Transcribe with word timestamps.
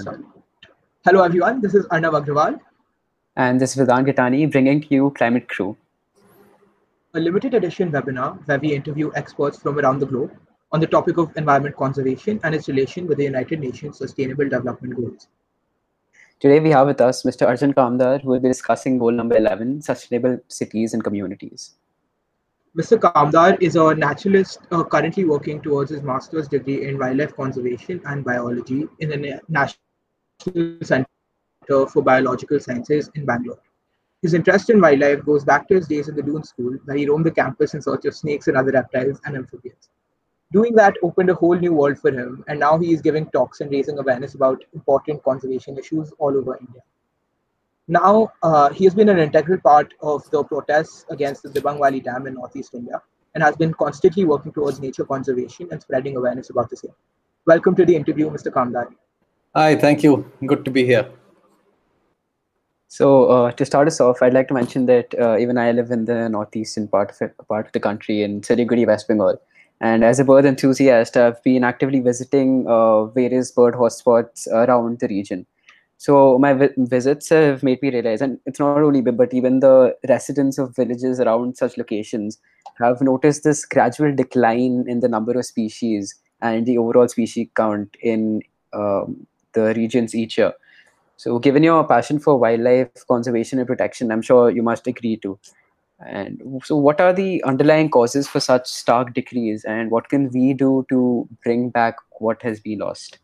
Sorry. 0.00 0.18
Hello, 1.04 1.22
everyone. 1.22 1.60
This 1.60 1.74
is 1.74 1.84
Arnav 1.86 2.14
Agrawal. 2.18 2.58
And 3.36 3.60
this 3.60 3.76
is 3.76 3.86
Vedant 3.86 4.06
Gitani 4.06 4.50
bringing 4.50 4.80
to 4.80 4.86
you 4.94 5.10
Climate 5.10 5.46
Crew, 5.46 5.76
a 7.14 7.20
limited 7.20 7.52
edition 7.52 7.92
webinar 7.92 8.38
where 8.46 8.58
we 8.58 8.72
interview 8.74 9.10
experts 9.14 9.58
from 9.58 9.78
around 9.78 9.98
the 9.98 10.06
globe 10.06 10.32
on 10.72 10.80
the 10.80 10.86
topic 10.86 11.18
of 11.18 11.36
environment 11.36 11.76
conservation 11.76 12.40
and 12.44 12.54
its 12.54 12.68
relation 12.68 13.06
with 13.06 13.18
the 13.18 13.24
United 13.24 13.60
Nations 13.60 13.98
Sustainable 13.98 14.48
Development 14.48 14.96
Goals. 14.96 15.28
Today 16.38 16.60
we 16.60 16.70
have 16.70 16.86
with 16.86 17.00
us 17.02 17.22
Mr. 17.24 17.46
Arjun 17.46 17.74
Kamdar, 17.74 18.22
who 18.22 18.30
will 18.30 18.40
be 18.40 18.48
discussing 18.48 18.96
goal 18.96 19.10
number 19.10 19.36
11, 19.36 19.82
sustainable 19.82 20.38
cities 20.48 20.94
and 20.94 21.04
communities. 21.04 21.74
Mr. 22.78 22.96
Kamdar 22.96 23.60
is 23.60 23.74
a 23.74 23.94
naturalist 23.94 24.60
uh, 24.70 24.84
currently 24.84 25.24
working 25.24 25.60
towards 25.60 25.90
his 25.90 26.02
master's 26.02 26.46
degree 26.46 26.86
in 26.86 26.98
wildlife 26.98 27.34
conservation 27.34 28.00
and 28.06 28.24
biology 28.24 28.86
in 29.00 29.08
the 29.08 29.40
National 29.48 29.89
Center 30.82 31.06
for 31.68 32.02
Biological 32.02 32.60
Sciences 32.60 33.10
in 33.14 33.24
Bangalore. 33.24 33.60
His 34.22 34.34
interest 34.34 34.68
in 34.70 34.80
wildlife 34.80 35.24
goes 35.24 35.44
back 35.44 35.66
to 35.68 35.74
his 35.74 35.88
days 35.88 36.08
at 36.08 36.16
the 36.16 36.22
Doon 36.22 36.44
School, 36.44 36.78
where 36.84 36.96
he 36.96 37.08
roamed 37.08 37.26
the 37.26 37.30
campus 37.30 37.74
in 37.74 37.80
search 37.80 38.04
of 38.04 38.14
snakes 38.14 38.48
and 38.48 38.56
other 38.56 38.72
reptiles 38.72 39.20
and 39.24 39.36
amphibians. 39.36 39.88
Doing 40.52 40.74
that 40.74 40.94
opened 41.02 41.30
a 41.30 41.34
whole 41.34 41.56
new 41.56 41.72
world 41.72 41.98
for 41.98 42.10
him, 42.10 42.44
and 42.48 42.58
now 42.58 42.76
he 42.76 42.92
is 42.92 43.00
giving 43.00 43.26
talks 43.30 43.60
and 43.60 43.70
raising 43.70 43.98
awareness 43.98 44.34
about 44.34 44.64
important 44.74 45.22
conservation 45.22 45.78
issues 45.78 46.12
all 46.18 46.36
over 46.36 46.58
India. 46.58 46.82
Now, 47.88 48.32
uh, 48.42 48.70
he 48.70 48.84
has 48.84 48.94
been 48.94 49.08
an 49.08 49.18
integral 49.18 49.60
part 49.60 49.94
of 50.02 50.28
the 50.30 50.44
protests 50.44 51.06
against 51.10 51.42
the 51.42 51.48
Dibang 51.48 51.78
Valley 51.78 52.00
Dam 52.00 52.26
in 52.26 52.34
Northeast 52.34 52.74
India 52.74 53.00
and 53.34 53.42
has 53.42 53.56
been 53.56 53.72
constantly 53.74 54.24
working 54.24 54.52
towards 54.52 54.80
nature 54.80 55.04
conservation 55.04 55.68
and 55.70 55.80
spreading 55.80 56.16
awareness 56.16 56.50
about 56.50 56.68
the 56.68 56.76
same. 56.76 56.94
Welcome 57.46 57.74
to 57.76 57.84
the 57.84 57.96
interview, 57.96 58.28
Mr. 58.28 58.52
Kamdar. 58.52 58.88
Hi, 59.52 59.74
thank 59.74 60.04
you. 60.04 60.30
Good 60.46 60.64
to 60.64 60.70
be 60.70 60.86
here. 60.86 61.10
So 62.86 63.26
uh, 63.26 63.50
to 63.52 63.64
start 63.64 63.88
us 63.88 64.00
off, 64.00 64.22
I'd 64.22 64.32
like 64.32 64.46
to 64.46 64.54
mention 64.54 64.86
that 64.86 65.12
uh, 65.18 65.38
even 65.38 65.58
I 65.58 65.72
live 65.72 65.90
in 65.90 66.04
the 66.04 66.28
northeastern 66.28 66.86
part 66.86 67.10
of 67.10 67.20
it, 67.20 67.34
part 67.48 67.66
of 67.66 67.72
the 67.72 67.80
country 67.80 68.22
in 68.22 68.42
Siliguri, 68.42 68.86
West 68.86 69.08
Bengal. 69.08 69.40
And 69.80 70.04
as 70.04 70.20
a 70.20 70.24
bird 70.24 70.44
enthusiast, 70.44 71.16
I've 71.16 71.42
been 71.42 71.64
actively 71.64 71.98
visiting 71.98 72.64
uh, 72.68 73.06
various 73.06 73.50
bird 73.50 73.74
hotspots 73.74 74.46
around 74.46 75.00
the 75.00 75.08
region. 75.08 75.46
So 75.96 76.38
my 76.38 76.52
vi- 76.52 76.74
visits 76.76 77.28
have 77.30 77.64
made 77.64 77.82
me 77.82 77.90
realize, 77.90 78.20
and 78.20 78.38
it's 78.46 78.60
not 78.60 78.78
only 78.78 79.00
but 79.00 79.34
even 79.34 79.58
the 79.58 79.96
residents 80.08 80.58
of 80.58 80.76
villages 80.76 81.18
around 81.18 81.56
such 81.56 81.76
locations 81.76 82.38
have 82.78 83.00
noticed 83.00 83.42
this 83.42 83.64
gradual 83.64 84.14
decline 84.14 84.84
in 84.86 85.00
the 85.00 85.08
number 85.08 85.32
of 85.36 85.44
species 85.44 86.14
and 86.40 86.66
the 86.66 86.78
overall 86.78 87.08
species 87.08 87.48
count 87.54 87.96
in 88.00 88.42
um, 88.72 89.26
the 89.52 89.74
regions 89.74 90.14
each 90.14 90.38
year. 90.38 90.52
So, 91.16 91.38
given 91.38 91.62
your 91.62 91.86
passion 91.86 92.18
for 92.18 92.38
wildlife 92.38 93.06
conservation 93.06 93.58
and 93.58 93.68
protection, 93.68 94.10
I'm 94.10 94.22
sure 94.22 94.50
you 94.50 94.62
must 94.62 94.86
agree 94.86 95.16
to. 95.18 95.38
And 96.06 96.62
so, 96.64 96.76
what 96.76 97.00
are 97.00 97.12
the 97.12 97.42
underlying 97.44 97.90
causes 97.90 98.26
for 98.26 98.40
such 98.40 98.66
stark 98.66 99.12
decrease, 99.12 99.64
and 99.64 99.90
what 99.90 100.08
can 100.08 100.30
we 100.30 100.54
do 100.54 100.86
to 100.88 101.28
bring 101.44 101.68
back 101.68 101.96
what 102.18 102.42
has 102.42 102.60
been 102.60 102.78
lost? 102.78 103.18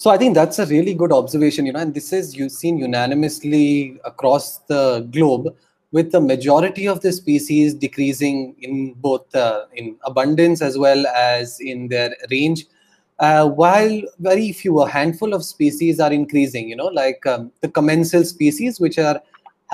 So 0.00 0.10
I 0.10 0.16
think 0.16 0.36
that's 0.36 0.60
a 0.60 0.66
really 0.66 0.94
good 0.94 1.10
observation, 1.10 1.66
you 1.66 1.72
know, 1.72 1.80
and 1.80 1.92
this 1.92 2.12
is 2.12 2.36
you've 2.36 2.52
seen 2.52 2.78
unanimously 2.78 4.00
across 4.04 4.58
the 4.68 5.00
globe 5.10 5.48
with 5.90 6.12
the 6.12 6.20
majority 6.20 6.86
of 6.86 7.00
the 7.00 7.10
species 7.12 7.74
decreasing 7.74 8.54
in 8.60 8.92
both 8.94 9.34
uh, 9.34 9.64
in 9.74 9.96
abundance 10.04 10.62
as 10.62 10.78
well 10.78 11.04
as 11.08 11.58
in 11.58 11.88
their 11.88 12.14
range, 12.30 12.66
uh, 13.18 13.48
while 13.48 14.00
very 14.18 14.52
few, 14.52 14.80
a 14.80 14.88
handful 14.88 15.34
of 15.34 15.44
species 15.44 16.00
are 16.00 16.12
increasing, 16.12 16.68
you 16.68 16.76
know, 16.76 16.86
like 16.86 17.24
um, 17.26 17.50
the 17.60 17.68
commensal 17.68 18.24
species, 18.24 18.78
which 18.78 18.98
are 18.98 19.20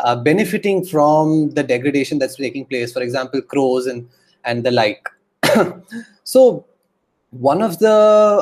uh, 0.03 0.17
benefiting 0.17 0.85
from 0.85 1.51
the 1.51 1.63
degradation 1.63 2.19
that's 2.19 2.37
taking 2.37 2.65
place, 2.65 2.93
for 2.93 3.03
example, 3.03 3.41
crows 3.43 3.87
and, 3.87 4.09
and 4.45 4.65
the 4.65 4.71
like. 4.71 5.09
so 6.25 6.65
one 7.41 7.63
of 7.63 7.79
the 7.81 7.91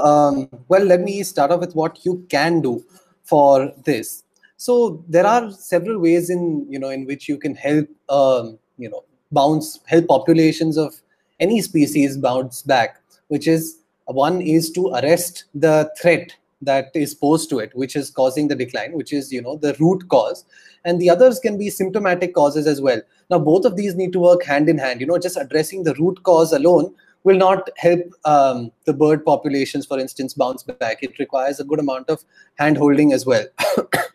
um, 0.04 0.48
well 0.68 0.84
let 0.84 1.00
me 1.00 1.22
start 1.22 1.50
off 1.50 1.60
with 1.60 1.74
what 1.74 2.04
you 2.04 2.24
can 2.28 2.60
do 2.60 2.84
for 3.24 3.72
this 3.84 4.24
so 4.58 5.02
there 5.08 5.26
are 5.26 5.50
several 5.50 5.98
ways 5.98 6.28
in 6.28 6.66
you 6.68 6.78
know 6.78 6.91
in 6.91 7.06
which 7.06 7.28
you 7.28 7.38
can 7.38 7.54
help 7.54 7.88
um, 8.10 8.58
you 8.76 8.91
know 8.91 9.02
bounce 9.30 9.80
help 9.86 10.06
populations 10.08 10.76
of 10.76 10.94
any 11.41 11.62
species 11.62 12.18
bounce 12.18 12.62
back 12.62 13.00
which 13.28 13.48
is 13.48 13.78
one 14.06 14.40
is 14.40 14.70
to 14.70 14.88
arrest 14.88 15.44
the 15.54 15.90
threat 16.00 16.36
that 16.60 16.90
is 16.94 17.14
posed 17.14 17.50
to 17.50 17.58
it 17.58 17.74
which 17.74 17.96
is 17.96 18.10
causing 18.10 18.48
the 18.48 18.54
decline 18.54 18.92
which 18.92 19.12
is 19.12 19.32
you 19.32 19.42
know 19.42 19.56
the 19.56 19.74
root 19.80 20.08
cause 20.08 20.44
and 20.84 21.00
the 21.00 21.10
others 21.10 21.38
can 21.40 21.58
be 21.58 21.68
symptomatic 21.68 22.34
causes 22.34 22.66
as 22.66 22.80
well 22.80 23.00
now 23.30 23.38
both 23.38 23.64
of 23.64 23.76
these 23.76 23.96
need 23.96 24.12
to 24.12 24.20
work 24.20 24.44
hand 24.44 24.68
in 24.68 24.78
hand 24.78 25.00
you 25.00 25.06
know 25.06 25.18
just 25.18 25.36
addressing 25.36 25.82
the 25.82 25.94
root 25.94 26.22
cause 26.22 26.52
alone 26.52 26.94
will 27.24 27.36
not 27.36 27.68
help 27.76 28.00
um, 28.24 28.72
the 28.84 28.92
bird 28.92 29.24
populations, 29.24 29.86
for 29.86 29.98
instance, 29.98 30.34
bounce 30.34 30.62
back. 30.62 31.02
It 31.02 31.18
requires 31.18 31.60
a 31.60 31.64
good 31.64 31.78
amount 31.78 32.10
of 32.10 32.24
hand 32.56 32.76
holding 32.76 33.12
as 33.12 33.24
well. 33.24 33.44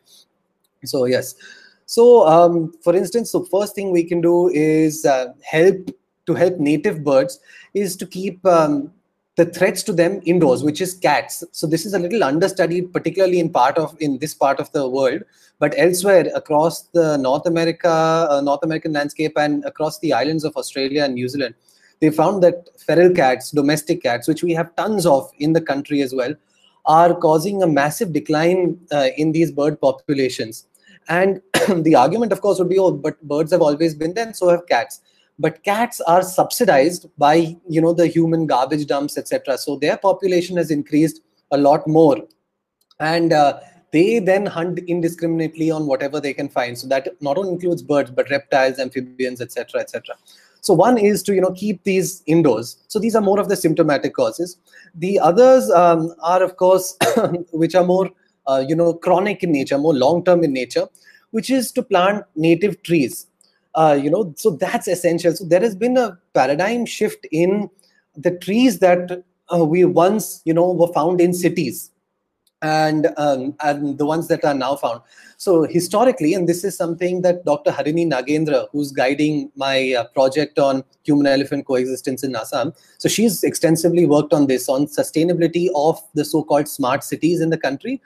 so 0.86 1.06
yes. 1.06 1.36
So 1.86 2.28
um, 2.28 2.74
for 2.84 2.96
instance, 2.96 3.32
the 3.32 3.46
first 3.46 3.76
thing 3.76 3.92
we 3.92 4.04
can 4.04 4.22
do 4.22 4.50
is 4.50 5.06
uh, 5.06 5.34
help 5.42 5.90
to 6.26 6.34
help 6.34 6.58
native 6.58 7.04
birds 7.04 7.40
is 7.74 7.96
to 7.96 8.06
keep 8.06 8.46
um, 8.46 8.92
the 9.38 9.46
threats 9.46 9.84
to 9.84 9.94
them 9.94 10.20
indoors, 10.26 10.64
which 10.64 10.82
is 10.82 10.96
cats. 10.96 11.44
So 11.52 11.68
this 11.68 11.86
is 11.86 11.94
a 11.94 12.00
little 12.00 12.24
understudied, 12.24 12.92
particularly 12.92 13.40
in 13.40 13.50
part 13.52 13.78
of 13.78 13.96
in 14.00 14.18
this 14.18 14.34
part 14.34 14.60
of 14.60 14.72
the 14.72 14.90
world, 14.90 15.22
but 15.60 15.76
elsewhere 15.78 16.28
across 16.34 16.82
the 16.98 17.18
North 17.18 17.46
America, 17.46 18.28
uh, 18.30 18.42
North 18.42 18.64
American 18.64 18.94
landscape, 18.94 19.34
and 19.38 19.64
across 19.64 20.00
the 20.00 20.12
islands 20.12 20.44
of 20.44 20.58
Australia 20.58 21.04
and 21.04 21.14
New 21.14 21.30
Zealand, 21.30 21.54
they 22.00 22.10
found 22.10 22.42
that 22.44 22.70
feral 22.80 23.14
cats, 23.14 23.52
domestic 23.52 24.02
cats, 24.02 24.28
which 24.28 24.42
we 24.44 24.54
have 24.54 24.76
tons 24.76 25.06
of 25.06 25.32
in 25.38 25.54
the 25.54 25.62
country 25.62 26.02
as 26.02 26.16
well, 26.16 26.34
are 26.88 27.14
causing 27.14 27.62
a 27.62 27.68
massive 27.68 28.14
decline 28.14 28.80
uh, 28.92 29.10
in 29.18 29.34
these 29.34 29.52
bird 29.52 29.80
populations. 29.80 30.66
And 31.10 31.42
the 31.84 31.94
argument, 31.94 32.32
of 32.32 32.42
course, 32.42 32.58
would 32.58 32.70
be, 32.70 32.80
oh, 32.80 32.92
but 32.92 33.22
birds 33.22 33.52
have 33.52 33.62
always 33.62 33.94
been 33.94 34.16
there, 34.16 34.26
and 34.26 34.36
so 34.36 34.50
have 34.50 34.66
cats. 34.66 35.02
But 35.40 35.64
cats 35.64 36.02
are 36.02 36.24
subsidized 36.24 37.08
by, 37.18 37.58
you 37.70 37.80
know, 37.82 37.94
the 37.94 38.08
human 38.08 38.48
garbage 38.48 38.88
dumps, 38.88 39.18
etc. 39.18 39.58
So 39.58 39.78
their 39.78 39.98
population 39.98 40.58
has 40.58 40.72
increased 40.72 41.22
a 41.52 41.58
lot 41.58 41.88
more, 41.88 42.18
and 43.00 43.32
uh, 43.32 43.60
they 43.92 44.20
then 44.20 44.46
hunt 44.46 44.80
indiscriminately 44.80 45.70
on 45.72 45.86
whatever 45.86 46.20
they 46.20 46.34
can 46.34 46.50
find. 46.50 46.78
So 46.78 46.88
that 46.88 47.22
not 47.22 47.38
only 47.38 47.52
includes 47.52 47.84
birds, 47.84 48.12
but 48.12 48.30
reptiles, 48.30 48.80
amphibians, 48.80 49.40
etc., 49.40 49.82
etc. 49.82 50.16
So 50.62 50.74
one 50.74 50.98
is 50.98 51.24
to 51.24 51.34
you 51.34 51.42
know 51.42 51.52
keep 51.52 51.84
these 51.84 52.24
indoors. 52.26 52.78
So 52.88 53.00
these 53.00 53.16
are 53.16 53.22
more 53.22 53.40
of 53.40 53.48
the 53.48 53.56
symptomatic 53.56 54.14
causes. 54.14 54.58
The 54.96 55.20
others 55.20 55.70
um, 55.70 56.14
are 56.22 56.44
of 56.44 56.58
course 56.58 56.98
which 57.52 57.76
are 57.76 57.86
more 57.86 58.10
uh, 58.48 58.64
you 58.68 58.76
know 58.76 58.94
chronic 58.94 59.44
in 59.44 59.52
nature, 59.52 59.78
more 59.78 59.94
long 59.94 60.24
term 60.26 60.44
in 60.44 60.52
nature, 60.52 60.88
which 61.32 61.50
is 61.50 61.72
to 61.74 61.84
plant 61.84 62.26
native 62.36 62.82
trees. 62.84 63.28
Uh, 63.78 63.94
you 63.94 64.10
know, 64.10 64.34
so 64.36 64.50
that's 64.50 64.88
essential. 64.88 65.36
So 65.36 65.46
there 65.46 65.62
has 65.62 65.76
been 65.76 65.98
a 65.98 66.18
paradigm 66.34 66.88
shift 66.88 67.28
in 67.32 67.70
the 68.16 68.32
trees 68.32 68.80
that 68.80 69.24
uh, 69.54 69.64
we 69.64 69.86
once 69.86 70.42
you 70.46 70.54
know 70.54 70.72
were 70.72 70.92
found 70.94 71.22
in 71.22 71.32
cities 71.32 71.92
and 72.64 73.08
um, 73.18 73.56
and 73.62 74.00
the 74.00 74.06
ones 74.06 74.28
that 74.30 74.44
are 74.44 74.56
now 74.56 74.76
found. 74.76 75.02
So 75.38 75.64
historically, 75.66 76.34
and 76.34 76.50
this 76.50 76.64
is 76.64 76.76
something 76.76 77.22
that 77.22 77.46
Dr. 77.46 77.70
Harini 77.70 78.12
Nagendra, 78.12 78.68
who's 78.72 78.92
guiding 78.92 79.52
my 79.56 79.94
uh, 79.94 80.06
project 80.06 80.58
on 80.58 80.84
human-elephant 81.04 81.68
coexistence 81.68 82.24
in 82.24 82.36
Assam, 82.36 82.74
so 82.98 83.08
she's 83.08 83.44
extensively 83.44 84.08
worked 84.08 84.34
on 84.34 84.48
this 84.48 84.68
on 84.68 84.88
sustainability 84.88 85.68
of 85.76 86.02
the 86.16 86.26
so-called 86.26 86.68
smart 86.68 87.04
cities 87.04 87.42
in 87.42 87.52
the 87.52 87.60
country, 87.60 88.02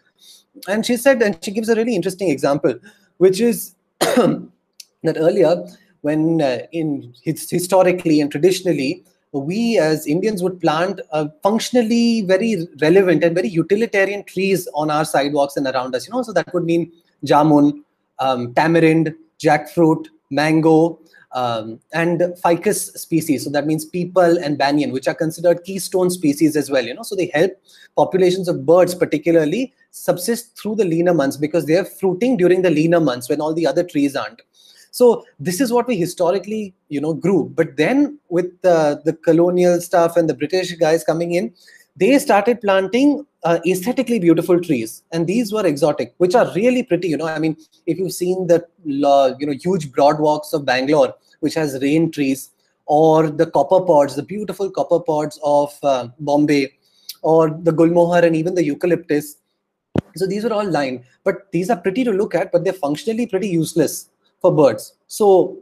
and 0.67 0.85
she 0.85 0.97
said, 0.97 1.21
and 1.21 1.41
she 1.41 1.51
gives 1.51 1.69
a 1.69 1.75
really 1.75 1.95
interesting 1.95 2.29
example, 2.29 2.77
which 3.19 3.39
is 3.39 3.73
that 5.03 5.17
earlier 5.17 5.65
when 6.01 6.41
uh, 6.41 6.59
in 6.71 7.13
historically 7.23 8.21
and 8.21 8.31
traditionally 8.31 9.03
we 9.33 9.77
as 9.79 10.05
Indians 10.05 10.43
would 10.43 10.59
plant 10.59 10.99
uh, 11.11 11.27
functionally 11.41 12.21
very 12.21 12.67
relevant 12.81 13.23
and 13.23 13.33
very 13.33 13.47
utilitarian 13.47 14.23
trees 14.25 14.67
on 14.73 14.91
our 14.91 15.05
sidewalks 15.05 15.55
and 15.55 15.67
around 15.67 15.95
us. 15.95 16.07
You 16.07 16.13
know, 16.13 16.21
so 16.21 16.33
that 16.33 16.53
would 16.53 16.65
mean 16.65 16.91
jamun, 17.25 17.81
um, 18.19 18.53
tamarind, 18.55 19.13
jackfruit, 19.39 20.07
mango, 20.29 20.99
um, 21.33 21.79
and 21.93 22.21
ficus 22.43 22.87
species. 22.93 23.45
So 23.45 23.49
that 23.51 23.65
means 23.65 23.89
peepal 23.89 24.41
and 24.43 24.57
banyan, 24.57 24.91
which 24.91 25.07
are 25.07 25.13
considered 25.13 25.63
keystone 25.63 26.09
species 26.09 26.57
as 26.57 26.69
well. 26.69 26.83
You 26.83 26.93
know, 26.93 27.03
so 27.03 27.15
they 27.15 27.31
help 27.33 27.53
populations 27.95 28.49
of 28.49 28.65
birds, 28.65 28.93
particularly, 28.93 29.73
subsist 29.91 30.57
through 30.57 30.75
the 30.75 30.85
leaner 30.85 31.13
months 31.13 31.37
because 31.37 31.65
they 31.65 31.77
are 31.77 31.85
fruiting 31.85 32.35
during 32.35 32.63
the 32.63 32.69
leaner 32.69 32.99
months 32.99 33.29
when 33.29 33.39
all 33.39 33.53
the 33.53 33.65
other 33.65 33.83
trees 33.83 34.15
aren't. 34.15 34.41
So 34.91 35.25
this 35.39 35.61
is 35.61 35.71
what 35.71 35.87
we 35.87 35.95
historically, 35.95 36.73
you 36.89 36.99
know, 36.99 37.13
grew. 37.13 37.51
But 37.55 37.77
then 37.77 38.19
with 38.29 38.61
the, 38.61 39.01
the 39.05 39.13
colonial 39.13 39.79
stuff 39.79 40.17
and 40.17 40.29
the 40.29 40.33
British 40.33 40.73
guys 40.73 41.03
coming 41.03 41.33
in, 41.33 41.53
they 41.95 42.17
started 42.19 42.61
planting 42.61 43.25
uh, 43.43 43.59
aesthetically 43.65 44.19
beautiful 44.19 44.59
trees. 44.59 45.03
And 45.11 45.27
these 45.27 45.51
were 45.51 45.65
exotic 45.65 46.13
which 46.17 46.35
are 46.35 46.51
really 46.53 46.83
pretty 46.83 47.07
you 47.09 47.17
know. 47.17 47.27
I 47.27 47.39
mean 47.39 47.57
if 47.85 47.97
you've 47.97 48.13
seen 48.13 48.47
the 48.47 48.65
uh, 49.05 49.33
you 49.39 49.47
know 49.47 49.53
huge 49.53 49.91
broad 49.91 50.19
walks 50.19 50.53
of 50.53 50.65
bangalore 50.65 51.13
which 51.39 51.55
has 51.55 51.81
rain 51.81 52.11
trees 52.11 52.51
or 52.85 53.29
the 53.29 53.45
copper 53.45 53.81
pods 53.81 54.15
the 54.15 54.23
beautiful 54.23 54.69
copper 54.69 54.99
pods 54.99 55.39
of 55.43 55.77
uh, 55.83 56.07
bombay 56.19 56.71
or 57.23 57.49
the 57.49 57.71
gulmohar 57.71 58.23
and 58.23 58.35
even 58.35 58.55
the 58.55 58.63
eucalyptus. 58.63 59.37
So 60.15 60.25
these 60.25 60.45
are 60.45 60.53
all 60.53 60.69
lined. 60.69 61.03
But 61.23 61.51
these 61.51 61.69
are 61.69 61.77
pretty 61.77 62.03
to 62.03 62.11
look 62.11 62.35
at 62.35 62.51
but 62.51 62.63
they're 62.63 62.73
functionally 62.73 63.27
pretty 63.27 63.47
useless 63.47 64.09
for 64.41 64.51
birds. 64.51 64.95
So 65.07 65.57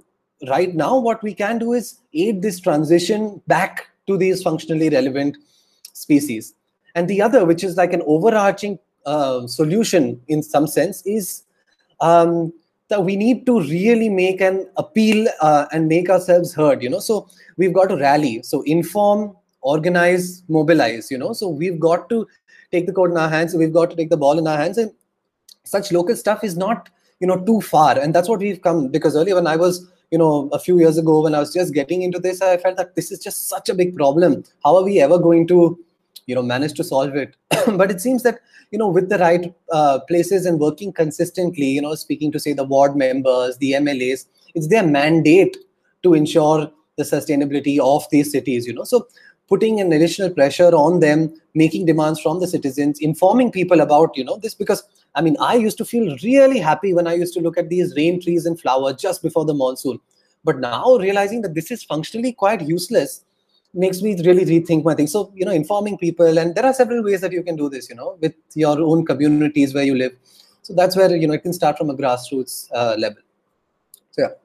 right 0.47 0.73
now 0.73 0.97
what 0.97 1.21
we 1.21 1.33
can 1.33 1.59
do 1.59 1.73
is 1.73 1.99
aid 2.13 2.41
this 2.41 2.59
transition 2.59 3.41
back 3.47 3.87
to 4.07 4.17
these 4.17 4.41
functionally 4.41 4.89
relevant 4.89 5.37
species. 5.93 6.53
And 6.95 7.07
the 7.07 7.21
other 7.21 7.45
which 7.45 7.63
is 7.63 7.77
like 7.77 7.93
an 7.93 8.01
overarching 8.05 8.79
uh, 9.05 9.47
solution 9.47 10.21
in 10.27 10.41
some 10.41 10.67
sense 10.67 11.05
is 11.05 11.43
um, 12.01 12.53
that 12.87 13.03
we 13.03 13.15
need 13.15 13.45
to 13.45 13.61
really 13.61 14.09
make 14.09 14.41
an 14.41 14.67
appeal 14.77 15.27
uh, 15.41 15.67
and 15.71 15.87
make 15.87 16.09
ourselves 16.09 16.53
heard 16.53 16.81
you 16.81 16.89
know. 16.89 16.99
So 16.99 17.27
we've 17.57 17.73
got 17.73 17.89
to 17.89 17.97
rally. 17.97 18.41
So 18.43 18.61
inform 18.63 19.35
organize 19.61 20.41
mobilize 20.47 21.11
you 21.11 21.17
know. 21.17 21.33
So 21.33 21.47
we've 21.47 21.79
got 21.79 22.09
to 22.09 22.27
take 22.71 22.87
the 22.87 22.93
code 22.93 23.11
in 23.11 23.17
our 23.17 23.29
hands. 23.29 23.53
We've 23.53 23.73
got 23.73 23.89
to 23.91 23.95
take 23.95 24.09
the 24.09 24.17
ball 24.17 24.39
in 24.39 24.47
our 24.47 24.57
hands. 24.57 24.77
And 24.77 24.91
such 25.63 25.91
local 25.91 26.15
stuff 26.15 26.43
is 26.43 26.57
not 26.57 26.89
you 27.19 27.27
know 27.27 27.37
too 27.45 27.61
far. 27.61 27.99
And 27.99 28.13
that's 28.13 28.29
what 28.29 28.39
we've 28.39 28.61
come 28.61 28.87
because 28.87 29.15
earlier 29.15 29.35
when 29.35 29.47
i 29.47 29.55
was 29.55 29.85
you 30.11 30.17
know 30.17 30.49
a 30.51 30.59
few 30.59 30.79
years 30.79 30.97
ago 30.97 31.21
when 31.21 31.35
i 31.35 31.39
was 31.39 31.53
just 31.53 31.73
getting 31.73 32.01
into 32.01 32.19
this 32.19 32.41
i 32.41 32.57
felt 32.57 32.77
that 32.77 32.95
this 32.95 33.11
is 33.11 33.19
just 33.19 33.47
such 33.47 33.69
a 33.69 33.75
big 33.75 33.95
problem. 33.95 34.43
How 34.63 34.75
are 34.77 34.83
we 34.83 34.99
ever 34.99 35.19
going 35.19 35.47
to 35.47 35.77
you 36.25 36.35
know 36.35 36.41
manage 36.41 36.73
to 36.73 36.83
solve 36.83 37.15
it? 37.15 37.35
But 37.77 37.91
it 37.91 38.01
seems 38.01 38.23
that 38.23 38.39
you 38.71 38.79
know 38.79 38.87
with 38.87 39.09
the 39.09 39.17
right 39.17 39.53
uh, 39.71 39.99
places 40.07 40.45
and 40.45 40.59
working 40.59 40.93
consistently 40.93 41.65
you 41.65 41.81
know 41.81 41.95
speaking 41.95 42.31
to 42.31 42.39
say 42.39 42.53
the 42.53 42.63
ward 42.63 42.95
members 42.95 43.57
the 43.57 43.71
mlas 43.73 44.25
it's 44.55 44.67
their 44.67 44.85
mandate 44.85 45.57
to 46.03 46.13
ensure 46.13 46.71
the 46.97 47.03
sustainability 47.03 47.79
of 47.79 48.05
these 48.11 48.31
cities 48.31 48.67
you 48.67 48.73
know. 48.73 48.83
So 48.83 49.07
putting 49.49 49.79
an 49.81 49.91
additional 49.91 50.29
pressure 50.29 50.71
on 50.75 50.99
them 50.99 51.33
making 51.55 51.85
demands 51.85 52.21
from 52.21 52.39
the 52.39 52.47
citizens 52.47 52.99
informing 52.99 53.51
people 53.51 53.81
about 53.81 54.15
you 54.15 54.23
know 54.23 54.37
this 54.37 54.53
because 54.53 54.83
i 55.15 55.21
mean 55.21 55.35
i 55.39 55.55
used 55.55 55.77
to 55.77 55.85
feel 55.85 56.15
really 56.23 56.59
happy 56.59 56.93
when 56.93 57.07
i 57.07 57.13
used 57.13 57.33
to 57.33 57.41
look 57.41 57.57
at 57.57 57.69
these 57.69 57.95
rain 57.95 58.21
trees 58.21 58.45
and 58.45 58.59
flower 58.61 58.93
just 58.93 59.21
before 59.21 59.45
the 59.45 59.53
monsoon. 59.53 59.99
But 60.45 60.59
now 60.59 60.95
realizing 60.95 61.41
that 61.41 61.53
this 61.53 61.69
is 61.69 61.83
functionally 61.83 62.31
quite 62.31 62.61
useless 62.61 63.25
makes 63.73 64.01
me 64.01 64.15
really 64.23 64.45
rethink 64.45 64.85
my 64.85 64.95
thing. 64.95 65.07
So 65.07 65.31
you 65.35 65.45
know 65.45 65.51
informing 65.51 65.97
people 65.97 66.37
and 66.37 66.55
there 66.55 66.65
are 66.65 66.73
several 66.73 67.03
ways 67.03 67.21
that 67.21 67.33
you 67.33 67.43
can 67.43 67.55
do 67.55 67.69
this 67.69 67.89
you 67.89 67.95
know 67.95 68.17
with 68.21 68.35
your 68.55 68.79
own 68.81 69.05
communities 69.05 69.73
where 69.73 69.83
you 69.83 69.95
live. 69.95 70.13
So 70.61 70.73
that's 70.73 70.95
where 70.95 71.13
you 71.15 71.27
know 71.27 71.33
it 71.33 71.43
can 71.43 71.53
start 71.53 71.77
from 71.77 71.89
a 71.89 71.95
grassroots 71.95 72.69
uh, 72.73 72.95
level. 72.97 73.21
So 74.11 74.21
yeah 74.21 74.35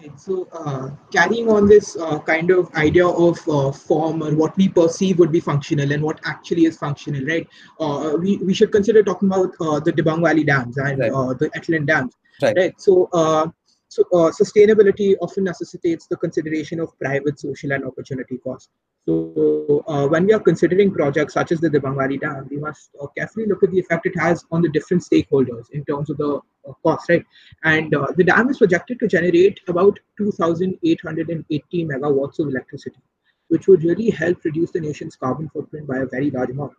Right. 0.00 0.20
So, 0.20 0.48
uh, 0.52 0.90
carrying 1.12 1.48
on 1.50 1.66
this 1.66 1.96
uh, 1.96 2.20
kind 2.20 2.50
of 2.50 2.72
idea 2.74 3.06
of 3.06 3.36
uh, 3.48 3.72
form 3.72 4.22
or 4.22 4.32
what 4.36 4.56
we 4.56 4.68
perceive 4.68 5.18
would 5.18 5.32
be 5.32 5.40
functional 5.40 5.90
and 5.90 6.02
what 6.02 6.20
actually 6.24 6.66
is 6.66 6.76
functional, 6.78 7.24
right? 7.24 7.48
Uh, 7.80 8.16
we, 8.20 8.36
we 8.38 8.54
should 8.54 8.70
consider 8.70 9.02
talking 9.02 9.28
about 9.28 9.50
uh, 9.60 9.80
the 9.80 9.92
Dibang 9.92 10.22
Valley 10.22 10.44
dams 10.44 10.76
and 10.76 11.00
Right. 11.00 11.12
uh, 11.12 11.34
the 11.34 11.50
Etalin 11.50 11.86
dams, 11.86 12.16
Right. 12.40 12.56
right? 12.56 12.80
So, 12.80 13.08
uh, 13.12 13.48
so 13.88 14.02
uh, 14.12 14.30
sustainability 14.30 15.16
often 15.20 15.44
necessitates 15.44 16.06
the 16.06 16.16
consideration 16.16 16.78
of 16.78 16.96
private, 16.98 17.40
social, 17.40 17.72
and 17.72 17.84
opportunity 17.84 18.36
costs. 18.38 18.68
So, 19.06 19.82
uh, 19.88 20.06
when 20.06 20.26
we 20.26 20.34
are 20.34 20.40
considering 20.40 20.92
projects 20.92 21.32
such 21.32 21.52
as 21.52 21.60
the 21.60 21.70
Dibang 21.70 21.96
Valley 21.96 22.18
Dam, 22.18 22.46
we 22.50 22.58
must 22.58 22.90
uh, 23.00 23.06
carefully 23.16 23.46
look 23.46 23.62
at 23.62 23.70
the 23.70 23.78
effect 23.78 24.04
it 24.04 24.18
has 24.18 24.44
on 24.50 24.60
the 24.60 24.68
different 24.68 25.02
stakeholders 25.02 25.70
in 25.72 25.82
terms 25.86 26.10
of 26.10 26.18
the 26.18 26.34
uh, 26.68 26.72
cost, 26.82 27.08
right? 27.08 27.24
And 27.64 27.94
uh, 27.94 28.08
the 28.14 28.24
dam 28.24 28.50
is 28.50 28.58
projected 28.58 28.98
to 29.00 29.08
generate 29.08 29.60
about 29.68 29.98
2,880 30.18 31.86
megawatts 31.86 32.38
of 32.38 32.48
electricity, 32.48 33.00
which 33.48 33.66
would 33.68 33.84
really 33.84 34.10
help 34.10 34.44
reduce 34.44 34.72
the 34.72 34.80
nation's 34.80 35.16
carbon 35.16 35.48
footprint 35.48 35.86
by 35.86 36.00
a 36.00 36.06
very 36.06 36.30
large 36.30 36.50
amount. 36.50 36.76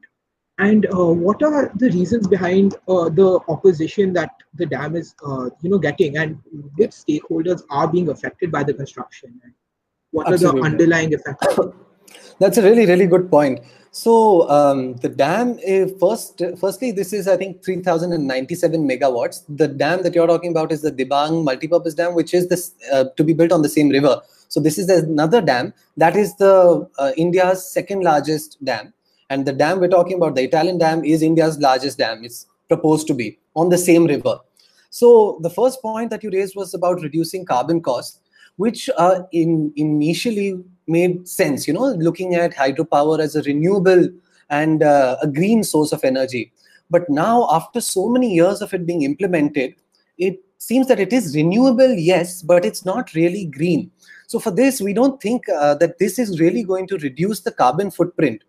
And 0.59 0.85
uh, 0.93 1.05
what 1.05 1.41
are 1.41 1.71
the 1.75 1.89
reasons 1.91 2.27
behind 2.27 2.75
uh, 2.87 3.07
the 3.07 3.39
opposition 3.47 4.11
that 4.13 4.31
the 4.55 4.65
dam 4.65 4.95
is, 4.95 5.15
uh, 5.25 5.49
you 5.61 5.69
know, 5.69 5.77
getting, 5.77 6.17
and 6.17 6.37
which 6.75 6.91
stakeholders 6.91 7.61
are 7.69 7.87
being 7.87 8.09
affected 8.09 8.51
by 8.51 8.63
the 8.63 8.73
construction? 8.73 9.41
What 10.11 10.27
are 10.27 10.37
the 10.37 10.49
underlying 10.61 11.13
effects? 11.13 11.47
That's 12.39 12.57
a 12.57 12.61
really, 12.61 12.85
really 12.85 13.07
good 13.07 13.31
point. 13.31 13.61
So 13.91 14.49
um, 14.49 14.95
the 14.95 15.09
dam, 15.09 15.57
is 15.59 15.93
first, 15.99 16.41
firstly, 16.59 16.91
this 16.91 17.13
is 17.13 17.27
I 17.27 17.37
think 17.37 17.63
3,097 17.63 18.87
megawatts. 18.87 19.43
The 19.49 19.67
dam 19.67 20.03
that 20.03 20.13
you're 20.13 20.27
talking 20.27 20.51
about 20.51 20.71
is 20.71 20.81
the 20.81 20.91
Dibang 20.91 21.45
multipurpose 21.45 21.95
dam, 21.95 22.13
which 22.15 22.33
is 22.33 22.49
this 22.49 22.75
uh, 22.91 23.05
to 23.15 23.23
be 23.23 23.33
built 23.33 23.51
on 23.51 23.61
the 23.61 23.69
same 23.69 23.89
river. 23.89 24.21
So 24.49 24.59
this 24.59 24.77
is 24.77 24.89
another 24.89 25.41
dam 25.41 25.73
that 25.97 26.15
is 26.15 26.35
the 26.37 26.89
uh, 26.97 27.11
India's 27.17 27.71
second 27.71 28.01
largest 28.01 28.63
dam, 28.63 28.93
and 29.29 29.45
the 29.45 29.53
dam 29.53 29.79
we're 29.79 29.87
talking 29.87 30.17
about, 30.17 30.35
the 30.35 30.47
Etalin 30.47 30.79
dam, 30.79 31.03
is 31.03 31.21
India's 31.21 31.59
largest 31.59 31.97
dam. 31.97 32.23
It's 32.23 32.47
proposed 32.67 33.07
to 33.07 33.13
be 33.13 33.37
on 33.55 33.69
the 33.69 33.77
same 33.77 34.05
river. 34.05 34.39
So 34.89 35.39
the 35.41 35.49
first 35.49 35.81
point 35.81 36.09
that 36.09 36.23
you 36.23 36.31
raised 36.31 36.55
was 36.55 36.73
about 36.73 37.01
reducing 37.01 37.45
carbon 37.45 37.81
costs, 37.81 38.19
which 38.57 38.89
uh, 38.97 39.21
in 39.31 39.71
initially 39.75 40.63
made 40.87 41.27
sense. 41.27 41.67
You 41.67 41.73
know, 41.73 41.91
looking 41.93 42.35
at 42.35 42.53
hydropower 42.55 43.19
as 43.19 43.35
a 43.35 43.43
renewable 43.43 44.09
and 44.49 44.81
uh, 44.81 45.17
a 45.21 45.27
green 45.27 45.63
source 45.63 45.91
of 45.91 46.03
energy. 46.03 46.51
But 46.89 47.07
now, 47.07 47.47
after 47.51 47.81
so 47.81 48.09
many 48.09 48.33
years 48.33 48.61
of 48.61 48.73
it 48.73 48.87
being 48.87 49.03
implemented, 49.03 49.75
it 50.17 50.39
seems 50.57 50.87
that 50.87 50.99
it 50.99 51.13
is 51.13 51.35
renewable, 51.35 51.93
yes, 51.93 52.41
but 52.41 52.65
it's 52.65 52.83
not 52.83 53.13
really 53.13 53.45
green. 53.45 53.91
So 54.25 54.39
for 54.39 54.49
this, 54.51 54.81
we 54.81 54.93
don't 54.93 55.21
think 55.21 55.47
uh, 55.49 55.75
that 55.75 55.99
this 55.99 56.17
is 56.17 56.39
really 56.39 56.63
going 56.63 56.87
to 56.87 56.97
reduce 56.97 57.41
the 57.41 57.51
carbon 57.51 57.91
footprint 57.91 58.43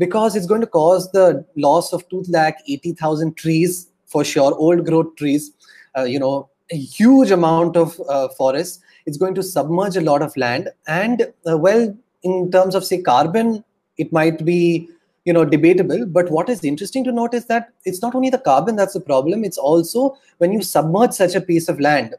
because 0.00 0.34
it's 0.34 0.46
going 0.46 0.62
to 0.62 0.66
cause 0.66 1.10
the 1.12 1.44
loss 1.56 1.92
of 1.92 2.08
2 2.08 2.24
lakh 2.28 2.58
80,000 2.66 3.36
trees 3.36 3.88
for 4.06 4.24
sure, 4.24 4.54
old 4.54 4.86
growth 4.86 5.14
trees, 5.16 5.52
uh, 5.96 6.02
you 6.02 6.18
know, 6.18 6.48
a 6.72 6.76
huge 6.76 7.30
amount 7.30 7.76
of 7.76 8.00
uh, 8.08 8.28
forests. 8.28 8.80
It's 9.06 9.16
going 9.16 9.34
to 9.34 9.42
submerge 9.42 9.96
a 9.96 10.00
lot 10.00 10.22
of 10.22 10.36
land. 10.36 10.70
And 10.86 11.22
uh, 11.48 11.58
well, 11.58 11.96
in 12.22 12.50
terms 12.50 12.74
of 12.74 12.84
say 12.84 13.02
carbon, 13.02 13.62
it 13.98 14.12
might 14.12 14.44
be 14.44 14.88
you 15.26 15.34
know 15.34 15.44
debatable 15.44 16.06
but 16.06 16.30
what 16.30 16.48
is 16.48 16.64
interesting 16.64 17.04
to 17.04 17.12
note 17.12 17.34
is 17.34 17.44
that 17.46 17.68
it's 17.84 18.00
not 18.00 18.14
only 18.14 18.30
the 18.30 18.38
carbon 18.38 18.74
that's 18.74 18.94
the 18.94 19.00
problem 19.00 19.44
it's 19.44 19.58
also 19.58 20.16
when 20.38 20.50
you 20.50 20.62
submerge 20.62 21.12
such 21.12 21.34
a 21.34 21.42
piece 21.42 21.68
of 21.68 21.78
land 21.78 22.14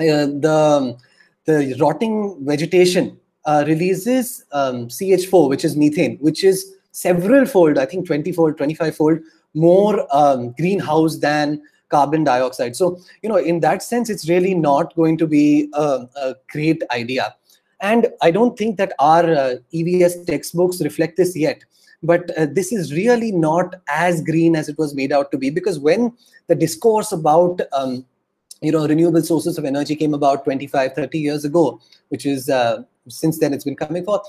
uh, 0.00 0.24
the 0.46 0.96
the 1.44 1.76
rotting 1.78 2.14
vegetation 2.46 3.20
uh, 3.44 3.62
releases 3.66 4.42
um, 4.52 4.88
ch4 4.88 5.50
which 5.50 5.66
is 5.66 5.76
methane 5.76 6.16
which 6.20 6.42
is 6.42 6.77
several 6.92 7.46
fold 7.46 7.78
i 7.78 7.84
think 7.84 8.06
20 8.06 8.32
fold 8.32 8.56
25 8.56 8.96
fold 8.96 9.18
more 9.54 10.06
um, 10.10 10.52
greenhouse 10.58 11.18
than 11.18 11.60
carbon 11.88 12.24
dioxide. 12.24 12.76
So 12.76 12.98
you 13.22 13.28
know 13.28 13.36
in 13.36 13.60
that 13.60 13.82
sense 13.82 14.10
it's 14.10 14.28
really 14.28 14.54
not 14.54 14.94
going 14.94 15.16
to 15.18 15.26
be 15.26 15.70
a, 15.72 16.06
a 16.16 16.34
great 16.50 16.82
idea. 16.90 17.34
And 17.80 18.08
i 18.22 18.30
don't 18.32 18.58
think 18.58 18.76
that 18.78 18.92
our 18.98 19.24
uh, 19.24 19.54
evs 19.72 20.14
textbooks 20.26 20.80
reflect 20.80 21.16
this 21.16 21.36
yet 21.36 21.62
but 22.02 22.30
uh, 22.36 22.46
this 22.52 22.72
is 22.72 22.92
really 22.92 23.30
not 23.30 23.76
as 23.88 24.20
green 24.20 24.56
as 24.56 24.68
it 24.68 24.76
was 24.78 24.94
made 24.94 25.12
out 25.12 25.30
to 25.30 25.38
be 25.38 25.50
because 25.50 25.78
when 25.78 26.12
the 26.48 26.56
discourse 26.56 27.12
about 27.12 27.60
um, 27.72 28.04
you 28.62 28.72
know 28.72 28.84
renewable 28.88 29.22
sources 29.22 29.58
of 29.58 29.64
energy 29.64 29.94
came 29.94 30.12
about 30.12 30.42
25 30.42 30.92
30 30.94 31.18
years 31.20 31.44
ago 31.44 31.80
which 32.08 32.26
is 32.26 32.48
uh, 32.48 32.82
since 33.08 33.38
then 33.38 33.54
it's 33.54 33.64
been 33.64 33.76
coming 33.76 34.04
forth 34.04 34.22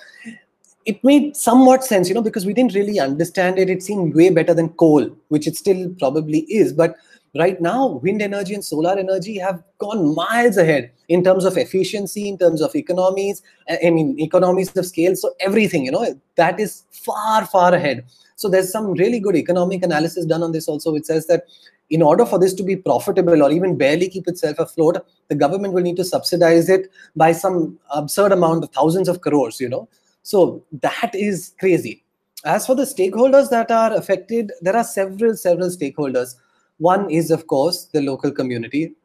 it 0.86 1.03
made 1.03 1.36
somewhat 1.36 1.83
sense 1.83 2.07
you 2.09 2.15
know 2.15 2.21
because 2.21 2.45
we 2.45 2.53
didn't 2.53 2.74
really 2.74 3.00
understand 3.00 3.59
it. 3.59 3.69
It 3.69 3.83
seemed 3.83 4.15
way 4.15 4.29
better 4.29 4.53
than 4.53 4.69
coal 4.69 5.09
which 5.27 5.48
it 5.48 5.55
still 5.55 5.93
probably 6.00 6.39
is. 6.41 6.74
But 6.74 6.95
right 7.36 7.62
now 7.62 8.00
wind 8.03 8.21
energy 8.21 8.53
and 8.53 8.65
solar 8.65 8.98
energy 8.98 9.38
have 9.38 9.62
gone 9.77 10.15
miles 10.15 10.57
ahead 10.57 10.91
in 11.09 11.24
terms 11.24 11.45
of 11.45 11.57
efficiency 11.57 12.27
in 12.27 12.39
terms 12.39 12.59
of 12.59 12.75
economies 12.75 13.43
i 13.69 13.89
mean 13.91 14.19
economies 14.19 14.75
of 14.75 14.86
scale. 14.86 15.15
So 15.15 15.33
everything 15.39 15.86
you 15.86 15.91
know 15.91 16.19
that 16.36 16.59
is 16.59 16.83
far 16.91 17.45
far 17.45 17.74
ahead. 17.74 18.05
So 18.36 18.48
there's 18.48 18.71
some 18.71 18.93
really 18.93 19.19
good 19.19 19.36
economic 19.36 19.83
analysis 19.83 20.25
done 20.25 20.43
on 20.43 20.53
this 20.53 20.67
also 20.67 20.93
which 20.93 21.05
says 21.05 21.27
that 21.27 21.43
in 21.89 22.01
order 22.01 22.25
for 22.25 22.39
this 22.39 22.53
to 22.53 22.63
be 22.63 22.75
profitable 22.75 23.43
or 23.43 23.51
even 23.51 23.75
barely 23.75 24.07
keep 24.07 24.27
itself 24.27 24.59
afloat 24.59 25.05
the 25.27 25.36
government 25.36 25.74
will 25.74 25.81
need 25.81 25.98
to 25.98 26.05
subsidize 26.05 26.69
it 26.69 26.89
by 27.15 27.31
some 27.31 27.77
absurd 27.91 28.31
amount 28.31 28.63
of 28.63 28.69
thousands 28.69 29.09
of 29.09 29.21
crores 29.21 29.59
you 29.59 29.67
know 29.67 29.88
so 30.23 30.63
that 30.71 31.11
is 31.13 31.53
crazy 31.59 32.03
as 32.45 32.65
for 32.65 32.75
the 32.75 32.83
stakeholders 32.83 33.49
that 33.49 33.71
are 33.71 33.93
affected 33.95 34.51
there 34.61 34.75
are 34.75 34.83
several 34.83 35.35
several 35.35 35.69
stakeholders 35.69 36.35
one 36.79 37.09
is, 37.11 37.29
of 37.29 37.47
course, 37.47 37.85
the 37.93 38.01
local 38.01 38.31
community, 38.31 38.95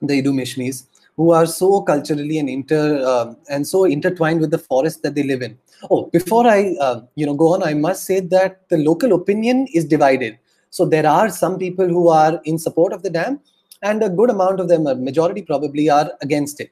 the 0.00 0.22
Idu 0.22 0.32
Mishmis, 0.32 0.86
who 1.16 1.32
are 1.32 1.46
so 1.46 1.82
culturally 1.82 2.38
and 2.38 2.48
inter 2.48 3.04
uh, 3.04 3.34
and 3.50 3.66
so 3.66 3.84
intertwined 3.84 4.40
with 4.40 4.52
the 4.52 4.58
forest 4.58 5.02
that 5.02 5.16
they 5.16 5.24
live 5.24 5.42
in. 5.42 5.58
Oh, 5.90 6.06
before 6.12 6.46
I 6.46 6.76
uh, 6.80 7.00
you 7.16 7.26
know 7.26 7.34
go 7.34 7.54
on, 7.54 7.64
I 7.64 7.74
must 7.74 8.04
say 8.04 8.20
that 8.20 8.68
the 8.68 8.78
local 8.78 9.12
opinion 9.12 9.66
is 9.74 9.84
divided. 9.84 10.38
So 10.70 10.86
there 10.86 11.06
are 11.06 11.28
some 11.28 11.58
people 11.58 11.88
who 11.88 12.08
are 12.08 12.40
in 12.44 12.56
support 12.56 12.92
of 12.92 13.02
the 13.02 13.10
dam, 13.10 13.40
and 13.82 14.00
a 14.02 14.08
good 14.08 14.30
amount 14.30 14.60
of 14.60 14.68
them, 14.68 14.86
a 14.86 14.94
majority 14.94 15.42
probably, 15.42 15.90
are 15.90 16.12
against 16.22 16.60
it. 16.60 16.70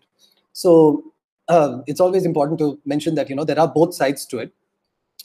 So 0.52 1.02
uh, 1.48 1.78
it's 1.86 2.00
always 2.00 2.24
important 2.24 2.58
to 2.58 2.78
mention 2.84 3.14
that 3.14 3.28
you 3.30 3.36
know 3.36 3.44
there 3.44 3.58
are 3.58 3.68
both 3.68 3.94
sides 3.94 4.26
to 4.26 4.38
it. 4.38 4.52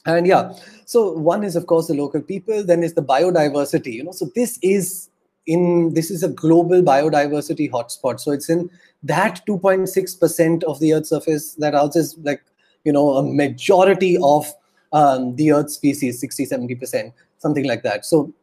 And 0.05 0.25
yeah 0.25 0.53
so 0.85 1.11
one 1.11 1.43
is 1.43 1.55
of 1.55 1.67
course 1.67 1.87
the 1.87 1.93
local 1.93 2.21
people 2.21 2.63
then 2.63 2.83
is 2.83 2.95
the 2.95 3.03
biodiversity 3.03 3.93
you 3.93 4.03
know. 4.03 4.11
So 4.11 4.29
this 4.35 4.59
is 4.61 5.09
in 5.47 5.93
this 5.93 6.11
is 6.11 6.23
a 6.23 6.29
global 6.29 6.81
biodiversity 6.81 7.71
hotspot. 7.71 8.19
So 8.19 8.31
it's 8.31 8.49
in 8.49 8.69
that 9.03 9.41
2.6% 9.47 10.63
of 10.63 10.79
the 10.79 10.93
earth's 10.93 11.09
surface 11.09 11.55
that 11.55 11.73
houses 11.73 12.17
like 12.23 12.41
you 12.83 12.91
know 12.91 13.11
a 13.11 13.23
majority 13.23 14.17
of 14.21 14.51
um, 14.93 15.35
the 15.35 15.53
earth 15.53 15.71
species 15.71 16.19
60 16.19 16.45
70% 16.45 17.13
something 17.37 17.65
like 17.65 17.83
that. 17.83 18.05
So 18.05 18.33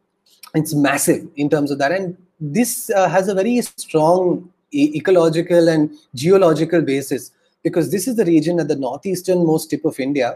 it's 0.55 0.73
massive 0.73 1.27
in 1.35 1.49
terms 1.49 1.71
of 1.71 1.77
that. 1.77 1.91
And 1.91 2.17
this 2.39 2.89
uh, 2.89 3.07
has 3.09 3.27
a 3.27 3.35
very 3.35 3.61
strong 3.61 4.51
e- 4.71 4.91
ecological 4.95 5.67
and 5.69 5.91
geological 6.15 6.81
basis 6.81 7.31
because 7.69 7.91
this 7.95 8.07
is 8.11 8.15
the 8.21 8.29
region 8.33 8.59
at 8.63 8.67
the 8.73 8.79
northeastern 8.85 9.45
most 9.51 9.69
tip 9.73 9.85
of 9.91 9.99
india 10.07 10.31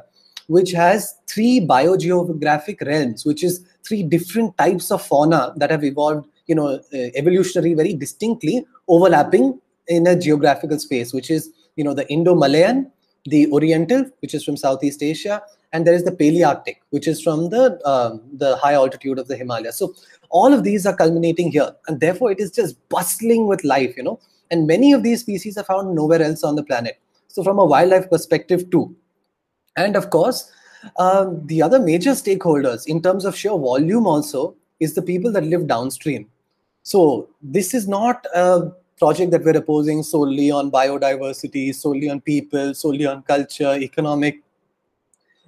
which 0.55 0.71
has 0.71 1.15
three 1.33 1.55
biogeographic 1.73 2.85
realms 2.91 3.25
which 3.31 3.43
is 3.49 3.59
three 3.87 4.03
different 4.15 4.57
types 4.63 4.91
of 4.95 5.05
fauna 5.11 5.41
that 5.57 5.71
have 5.75 5.83
evolved 5.83 6.25
you 6.47 6.55
know 6.55 6.67
uh, 6.67 7.07
evolutionary 7.21 7.73
very 7.73 7.93
distinctly 7.93 8.65
overlapping 8.87 9.59
in 9.87 10.07
a 10.07 10.15
geographical 10.27 10.79
space 10.79 11.13
which 11.13 11.29
is 11.29 11.49
you 11.75 11.83
know 11.83 11.93
the 11.93 12.07
indo-malayan 12.09 12.85
the 13.25 13.41
oriental 13.51 14.05
which 14.21 14.33
is 14.33 14.43
from 14.43 14.57
southeast 14.57 15.01
asia 15.01 15.41
and 15.71 15.87
there 15.87 15.93
is 15.93 16.03
the 16.03 16.11
palearctic 16.11 16.77
which 16.89 17.07
is 17.07 17.21
from 17.21 17.49
the 17.49 17.63
um, 17.91 18.21
the 18.33 18.55
high 18.57 18.73
altitude 18.73 19.19
of 19.19 19.27
the 19.27 19.37
himalayas 19.37 19.77
so 19.77 19.93
all 20.29 20.53
of 20.53 20.63
these 20.63 20.85
are 20.85 20.95
culminating 20.95 21.51
here 21.51 21.71
and 21.87 21.99
therefore 21.99 22.31
it 22.31 22.39
is 22.39 22.51
just 22.51 22.77
bustling 22.89 23.47
with 23.47 23.63
life 23.63 23.95
you 23.97 24.03
know 24.03 24.19
and 24.51 24.67
many 24.67 24.91
of 24.93 25.03
these 25.03 25.21
species 25.21 25.57
are 25.57 25.63
found 25.63 25.95
nowhere 25.95 26.21
else 26.21 26.43
on 26.43 26.55
the 26.55 26.63
planet 26.63 26.99
so 27.33 27.43
from 27.43 27.57
a 27.57 27.65
wildlife 27.65 28.09
perspective 28.11 28.69
too. 28.69 28.95
And 29.75 29.95
of 29.95 30.11
course 30.11 30.51
um, 30.99 31.45
the 31.47 31.61
other 31.63 31.79
major 31.79 32.11
stakeholders 32.11 32.85
in 32.87 33.01
terms 33.01 33.25
of 33.25 33.35
sheer 33.35 33.57
volume 33.57 34.05
also 34.05 34.55
is 34.79 34.93
the 34.93 35.01
people 35.01 35.31
that 35.31 35.43
live 35.43 35.65
downstream. 35.67 36.27
So 36.83 37.29
this 37.41 37.73
is 37.73 37.87
not 37.87 38.27
a 38.35 38.71
project 38.99 39.31
that 39.31 39.43
we're 39.43 39.57
opposing 39.57 40.03
solely 40.03 40.51
on 40.51 40.69
biodiversity 40.69 41.73
solely 41.73 42.07
on 42.09 42.21
people 42.21 42.75
solely 42.75 43.07
on 43.07 43.23
culture 43.23 43.73
economic. 43.73 44.43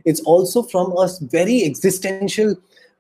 It's 0.06 0.22
also 0.22 0.64
from 0.64 0.92
a 0.94 1.08
very 1.22 1.64
existential 1.66 2.56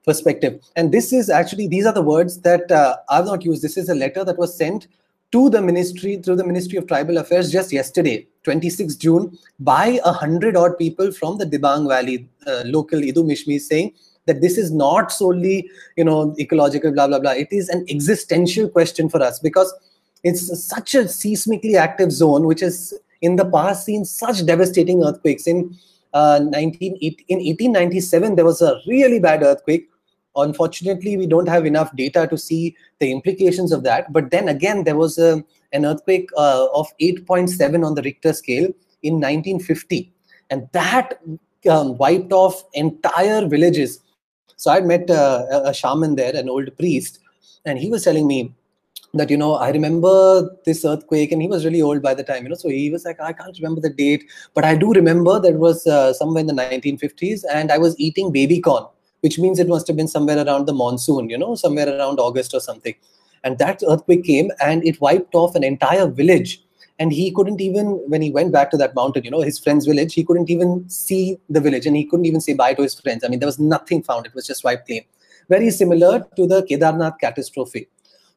perspective. 0.05 0.61
And 0.75 0.91
this 0.91 1.11
is 1.11 1.31
actually 1.31 1.67
these 1.67 1.87
are 1.87 1.93
the 1.93 2.03
words 2.03 2.41
that 2.41 2.71
uh, 2.71 2.97
i've 3.09 3.25
not 3.25 3.43
used. 3.43 3.63
This 3.63 3.77
is 3.77 3.89
a 3.89 3.95
letter 3.95 4.23
that 4.23 4.37
was 4.37 4.55
sent 4.55 4.87
to 5.35 5.43
the 5.55 5.61
ministry 5.69 6.15
through 6.17 6.37
the 6.41 6.47
ministry 6.51 6.77
of 6.81 6.87
tribal 6.91 7.17
affairs 7.21 7.51
just 7.57 7.71
yesterday 7.77 8.17
26 8.43 8.95
june 9.05 9.23
by 9.71 9.85
a 10.11 10.13
hundred 10.23 10.59
odd 10.63 10.77
people 10.81 11.11
from 11.21 11.37
the 11.39 11.47
dibang 11.53 11.87
valley 11.93 12.17
uh, 12.47 12.61
local 12.75 13.07
idu 13.11 13.23
mishmi 13.31 13.57
saying 13.69 13.89
that 14.25 14.41
this 14.41 14.57
is 14.57 14.71
not 14.71 15.11
solely 15.11 15.69
you 15.95 16.03
know 16.03 16.35
ecological 16.39 16.91
blah 16.91 17.07
blah 17.07 17.19
blah. 17.19 17.31
It 17.31 17.49
is 17.51 17.69
an 17.69 17.85
existential 17.89 18.69
question 18.69 19.09
for 19.09 19.21
us 19.21 19.39
because 19.39 19.73
it's 20.23 20.45
such 20.67 20.95
a 20.95 21.03
seismically 21.03 21.75
active 21.75 22.11
zone 22.11 22.45
which 22.45 22.61
has 22.61 22.93
in 23.21 23.35
the 23.35 23.45
past 23.45 23.85
seen 23.85 24.05
such 24.05 24.45
devastating 24.45 25.03
earthquakes. 25.03 25.47
In 25.47 25.77
uh, 26.13 26.39
19 26.43 26.97
in 27.01 27.39
1897 27.39 28.35
there 28.35 28.45
was 28.45 28.61
a 28.61 28.79
really 28.87 29.19
bad 29.19 29.43
earthquake 29.43 29.89
unfortunately 30.35 31.17
we 31.17 31.27
don't 31.27 31.47
have 31.47 31.65
enough 31.65 31.95
data 31.95 32.27
to 32.27 32.37
see 32.37 32.75
the 32.99 33.11
implications 33.11 33.71
of 33.71 33.83
that. 33.83 34.11
But 34.11 34.31
then 34.31 34.49
again 34.49 34.83
there 34.83 34.95
was 34.95 35.17
a, 35.17 35.43
an 35.71 35.85
earthquake 35.85 36.29
uh, 36.37 36.67
of 36.73 36.87
8.7 37.01 37.85
on 37.85 37.95
the 37.95 38.01
richter 38.01 38.33
scale 38.33 38.69
in 39.03 39.15
1950 39.15 40.11
and 40.49 40.67
that 40.71 41.19
um, 41.69 41.97
wiped 41.97 42.31
off 42.31 42.63
entire 42.73 43.47
villages. 43.47 43.99
So 44.57 44.71
i 44.71 44.79
met 44.79 45.09
uh, 45.09 45.45
a 45.65 45.73
shaman 45.73 46.15
there 46.15 46.35
an 46.35 46.49
old 46.49 46.75
priest 46.77 47.19
and 47.65 47.77
he 47.77 47.89
was 47.89 48.03
telling 48.03 48.27
me 48.27 48.53
that 49.13 49.29
you 49.29 49.37
know 49.37 49.55
i 49.55 49.69
remember 49.69 50.13
this 50.65 50.83
earthquake 50.85 51.31
and 51.31 51.41
he 51.41 51.47
was 51.47 51.65
really 51.65 51.81
old 51.81 52.01
by 52.01 52.13
the 52.13 52.23
time 52.23 52.43
you 52.43 52.49
know 52.49 52.55
so 52.55 52.69
he 52.69 52.89
was 52.89 53.05
like 53.05 53.19
i 53.19 53.31
can't 53.31 53.57
remember 53.59 53.81
the 53.81 53.89
date 53.89 54.25
but 54.53 54.65
i 54.65 54.75
do 54.75 54.91
remember 54.93 55.39
that 55.39 55.55
was 55.55 55.85
uh, 55.87 56.13
somewhere 56.13 56.41
in 56.41 56.47
the 56.47 56.53
1950s 56.53 57.43
and 57.51 57.71
i 57.71 57.77
was 57.77 57.97
eating 57.99 58.31
baby 58.31 58.59
corn 58.59 58.85
which 59.21 59.39
means 59.39 59.59
it 59.59 59.67
must 59.67 59.87
have 59.87 59.97
been 59.97 60.07
somewhere 60.07 60.45
around 60.45 60.65
the 60.65 60.73
monsoon, 60.73 61.29
you 61.29 61.37
know, 61.37 61.55
somewhere 61.55 61.87
around 61.87 62.19
August 62.19 62.53
or 62.53 62.59
something. 62.59 62.95
And 63.43 63.57
that 63.59 63.83
earthquake 63.87 64.23
came 64.23 64.51
and 64.59 64.85
it 64.85 64.99
wiped 65.01 65.35
off 65.35 65.55
an 65.55 65.63
entire 65.63 66.07
village. 66.07 66.61
And 66.97 67.11
he 67.11 67.31
couldn't 67.31 67.59
even, 67.59 67.87
when 68.07 68.21
he 68.21 68.31
went 68.31 68.53
back 68.53 68.71
to 68.71 68.77
that 68.77 68.95
mountain, 68.95 69.23
you 69.23 69.31
know, 69.31 69.41
his 69.41 69.59
friend's 69.59 69.85
village, 69.85 70.13
he 70.13 70.23
couldn't 70.23 70.49
even 70.49 70.89
see 70.89 71.37
the 71.49 71.59
village 71.59 71.85
and 71.85 71.95
he 71.95 72.05
couldn't 72.05 72.25
even 72.25 72.41
say 72.41 72.53
bye 72.53 72.73
to 72.73 72.81
his 72.81 72.99
friends. 72.99 73.23
I 73.23 73.27
mean, 73.27 73.39
there 73.39 73.47
was 73.47 73.59
nothing 73.59 74.01
found, 74.01 74.25
it 74.25 74.33
was 74.33 74.47
just 74.47 74.63
wiped 74.63 74.87
clean. 74.87 75.03
Very 75.49 75.69
similar 75.69 76.25
to 76.35 76.47
the 76.47 76.63
Kedarnath 76.63 77.19
catastrophe. 77.19 77.87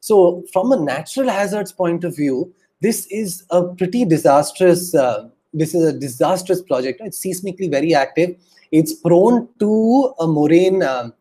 So, 0.01 0.45
from 0.53 0.73
a 0.73 0.77
natural 0.77 1.29
hazards 1.29 1.73
point 1.73 2.05
of 2.05 2.15
view, 2.15 2.53
this 2.81 3.07
is 3.07 3.45
a 3.51 3.65
pretty 3.65 4.05
disastrous. 4.05 4.95
Uh, 4.95 5.29
this 5.53 5.75
is 5.75 5.85
a 5.85 5.93
disastrous 5.93 6.63
project. 6.63 7.01
It's 7.03 7.25
seismically 7.25 7.71
very 7.71 7.95
active 7.95 8.37
it's 8.73 8.93
prone 8.93 9.49
to 9.59 10.15
a 10.21 10.27
moraine 10.27 10.83
um, 10.83 11.13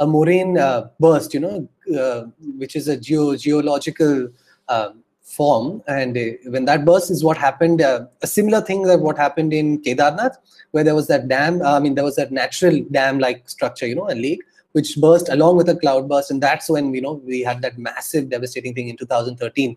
a 0.00 0.06
moraine 0.06 0.58
uh, 0.58 0.88
burst 1.00 1.34
you 1.34 1.40
know 1.40 1.68
uh, 1.98 2.24
which 2.58 2.76
is 2.76 2.88
a 2.88 2.96
geo 2.96 3.36
geological 3.36 4.28
um, 4.68 5.02
form. 5.22 5.82
And 5.88 6.16
uh, 6.16 6.50
when 6.50 6.66
that 6.66 6.84
burst 6.84 7.10
is 7.10 7.24
what 7.24 7.36
happened 7.36 7.82
uh, 7.82 8.06
a 8.22 8.26
similar 8.26 8.60
thing 8.60 8.82
that 8.82 9.00
what 9.00 9.16
happened 9.16 9.52
in 9.52 9.82
kedarnath 9.82 10.36
where 10.70 10.84
there 10.84 10.94
was 10.94 11.08
that 11.08 11.28
dam 11.28 11.62
i 11.62 11.78
mean 11.80 11.94
there 11.94 12.04
was 12.04 12.16
that 12.16 12.30
natural 12.30 12.80
dam 12.92 13.18
like 13.18 13.48
structure 13.48 13.86
you 13.86 13.94
know 13.94 14.08
a 14.10 14.14
lake 14.14 14.40
which 14.76 14.94
burst 14.96 15.30
along 15.30 15.56
with 15.56 15.70
a 15.70 15.74
cloud 15.74 16.06
burst. 16.06 16.30
And 16.30 16.42
that's 16.42 16.68
when 16.68 16.92
you 16.92 17.00
know 17.00 17.14
we 17.24 17.40
had 17.40 17.62
that 17.62 17.78
massive 17.78 18.28
devastating 18.28 18.74
thing 18.74 18.88
in 18.88 18.96
2013 18.98 19.74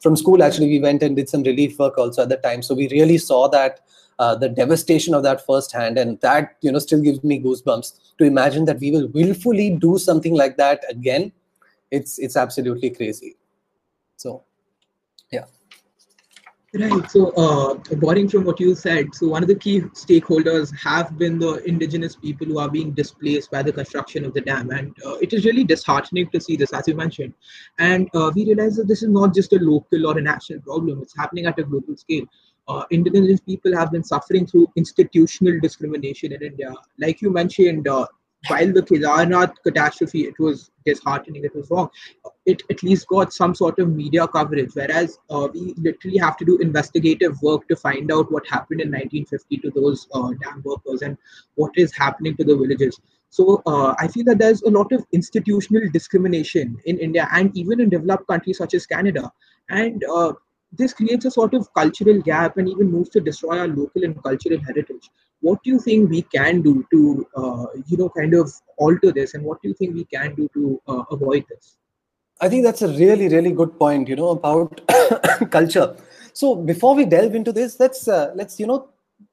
from 0.00 0.14
school 0.14 0.44
actually 0.44 0.68
we 0.68 0.78
went 0.78 1.02
and 1.02 1.16
did 1.16 1.28
some 1.28 1.42
relief 1.42 1.76
work 1.76 1.98
also 1.98 2.22
at 2.22 2.28
the 2.28 2.36
time. 2.36 2.62
So 2.62 2.72
we 2.76 2.88
really 2.90 3.18
saw 3.18 3.48
that 3.48 3.80
uh, 4.18 4.34
the 4.34 4.48
devastation 4.48 5.14
of 5.14 5.22
that 5.22 5.44
firsthand, 5.46 5.98
and 5.98 6.20
that 6.20 6.56
you 6.60 6.72
know 6.72 6.78
still 6.78 7.00
gives 7.00 7.22
me 7.22 7.40
goosebumps 7.40 7.92
to 8.18 8.24
imagine 8.24 8.64
that 8.64 8.80
we 8.80 8.90
will 8.90 9.08
willfully 9.08 9.70
do 9.70 9.98
something 9.98 10.34
like 10.34 10.56
that 10.56 10.84
again. 10.88 11.32
It's 11.90 12.18
it's 12.18 12.36
absolutely 12.36 12.90
crazy. 12.90 13.36
So, 14.16 14.42
yeah. 15.30 15.44
Right. 16.74 17.10
So, 17.10 17.30
uh, 17.30 17.74
borrowing 17.96 18.28
from 18.28 18.44
what 18.44 18.60
you 18.60 18.74
said, 18.74 19.14
so 19.14 19.28
one 19.28 19.42
of 19.42 19.48
the 19.48 19.54
key 19.54 19.80
stakeholders 19.80 20.70
have 20.78 21.16
been 21.16 21.38
the 21.38 21.66
indigenous 21.66 22.14
people 22.14 22.46
who 22.46 22.58
are 22.58 22.68
being 22.68 22.90
displaced 22.90 23.50
by 23.50 23.62
the 23.62 23.72
construction 23.72 24.24
of 24.26 24.34
the 24.34 24.42
dam, 24.42 24.70
and 24.70 24.94
uh, 25.06 25.14
it 25.14 25.32
is 25.32 25.46
really 25.46 25.64
disheartening 25.64 26.28
to 26.30 26.40
see 26.40 26.56
this, 26.56 26.74
as 26.74 26.86
you 26.86 26.94
mentioned. 26.94 27.32
And 27.78 28.10
uh, 28.14 28.30
we 28.34 28.44
realize 28.44 28.76
that 28.76 28.86
this 28.86 29.02
is 29.02 29.08
not 29.08 29.34
just 29.34 29.54
a 29.54 29.58
local 29.58 30.06
or 30.06 30.18
a 30.18 30.20
national 30.20 30.60
problem; 30.60 31.00
it's 31.00 31.16
happening 31.16 31.46
at 31.46 31.58
a 31.58 31.62
global 31.62 31.96
scale 31.96 32.26
uh, 32.68 32.84
indigenous 32.90 33.40
people 33.40 33.74
have 33.76 33.90
been 33.90 34.04
suffering 34.04 34.46
through 34.46 34.68
institutional 34.76 35.58
discrimination 35.60 36.32
in 36.32 36.42
India. 36.42 36.72
Like 36.98 37.22
you 37.22 37.30
mentioned, 37.30 37.88
uh, 37.88 38.06
while 38.46 38.72
the 38.72 38.82
Kedarnath 38.82 39.54
catastrophe, 39.64 40.22
it 40.22 40.38
was 40.38 40.70
disheartening, 40.86 41.44
it 41.44 41.54
was 41.56 41.70
wrong, 41.70 41.88
it 42.46 42.62
at 42.70 42.82
least 42.82 43.08
got 43.08 43.32
some 43.32 43.54
sort 43.54 43.78
of 43.78 43.88
media 43.88 44.28
coverage, 44.28 44.70
whereas 44.74 45.18
uh, 45.28 45.48
we 45.52 45.74
literally 45.76 46.18
have 46.18 46.36
to 46.36 46.44
do 46.44 46.56
investigative 46.58 47.40
work 47.42 47.66
to 47.68 47.76
find 47.76 48.12
out 48.12 48.30
what 48.30 48.46
happened 48.46 48.80
in 48.80 48.88
1950 48.88 49.56
to 49.58 49.70
those 49.70 50.06
uh, 50.14 50.30
dam 50.42 50.62
workers 50.64 51.02
and 51.02 51.18
what 51.56 51.72
is 51.76 51.94
happening 51.96 52.36
to 52.36 52.44
the 52.44 52.56
villages. 52.56 53.00
So 53.30 53.62
uh, 53.66 53.94
I 53.98 54.08
feel 54.08 54.24
that 54.24 54.38
there's 54.38 54.62
a 54.62 54.70
lot 54.70 54.92
of 54.92 55.04
institutional 55.12 55.90
discrimination 55.92 56.78
in 56.86 56.98
India 56.98 57.28
and 57.32 57.54
even 57.56 57.80
in 57.80 57.90
developed 57.90 58.26
countries 58.26 58.58
such 58.58 58.74
as 58.74 58.86
Canada. 58.86 59.30
And 59.68 60.02
uh, 60.04 60.32
this 60.72 60.92
creates 60.92 61.24
a 61.24 61.30
sort 61.30 61.54
of 61.54 61.72
cultural 61.74 62.20
gap 62.20 62.56
and 62.56 62.68
even 62.68 62.90
moves 62.90 63.08
to 63.10 63.20
destroy 63.20 63.58
our 63.58 63.68
local 63.68 64.04
and 64.04 64.22
cultural 64.22 64.60
heritage. 64.60 65.10
What 65.40 65.62
do 65.62 65.70
you 65.70 65.78
think 65.78 66.10
we 66.10 66.22
can 66.22 66.62
do 66.62 66.84
to, 66.90 67.26
uh, 67.36 67.66
you 67.86 67.96
know, 67.96 68.08
kind 68.10 68.34
of 68.34 68.52
alter 68.76 69.12
this, 69.12 69.34
and 69.34 69.44
what 69.44 69.62
do 69.62 69.68
you 69.68 69.74
think 69.74 69.94
we 69.94 70.04
can 70.04 70.34
do 70.34 70.48
to 70.54 70.82
uh, 70.88 71.04
avoid 71.10 71.44
this? 71.48 71.76
I 72.40 72.48
think 72.48 72.64
that's 72.64 72.82
a 72.82 72.88
really, 72.88 73.28
really 73.28 73.52
good 73.52 73.78
point. 73.78 74.08
You 74.08 74.16
know 74.16 74.30
about 74.30 74.80
culture. 75.50 75.96
So 76.32 76.54
before 76.54 76.94
we 76.94 77.04
delve 77.04 77.34
into 77.34 77.52
this, 77.52 77.78
let's 77.80 78.06
uh, 78.08 78.32
let's 78.34 78.60
you 78.60 78.66
know 78.66 78.88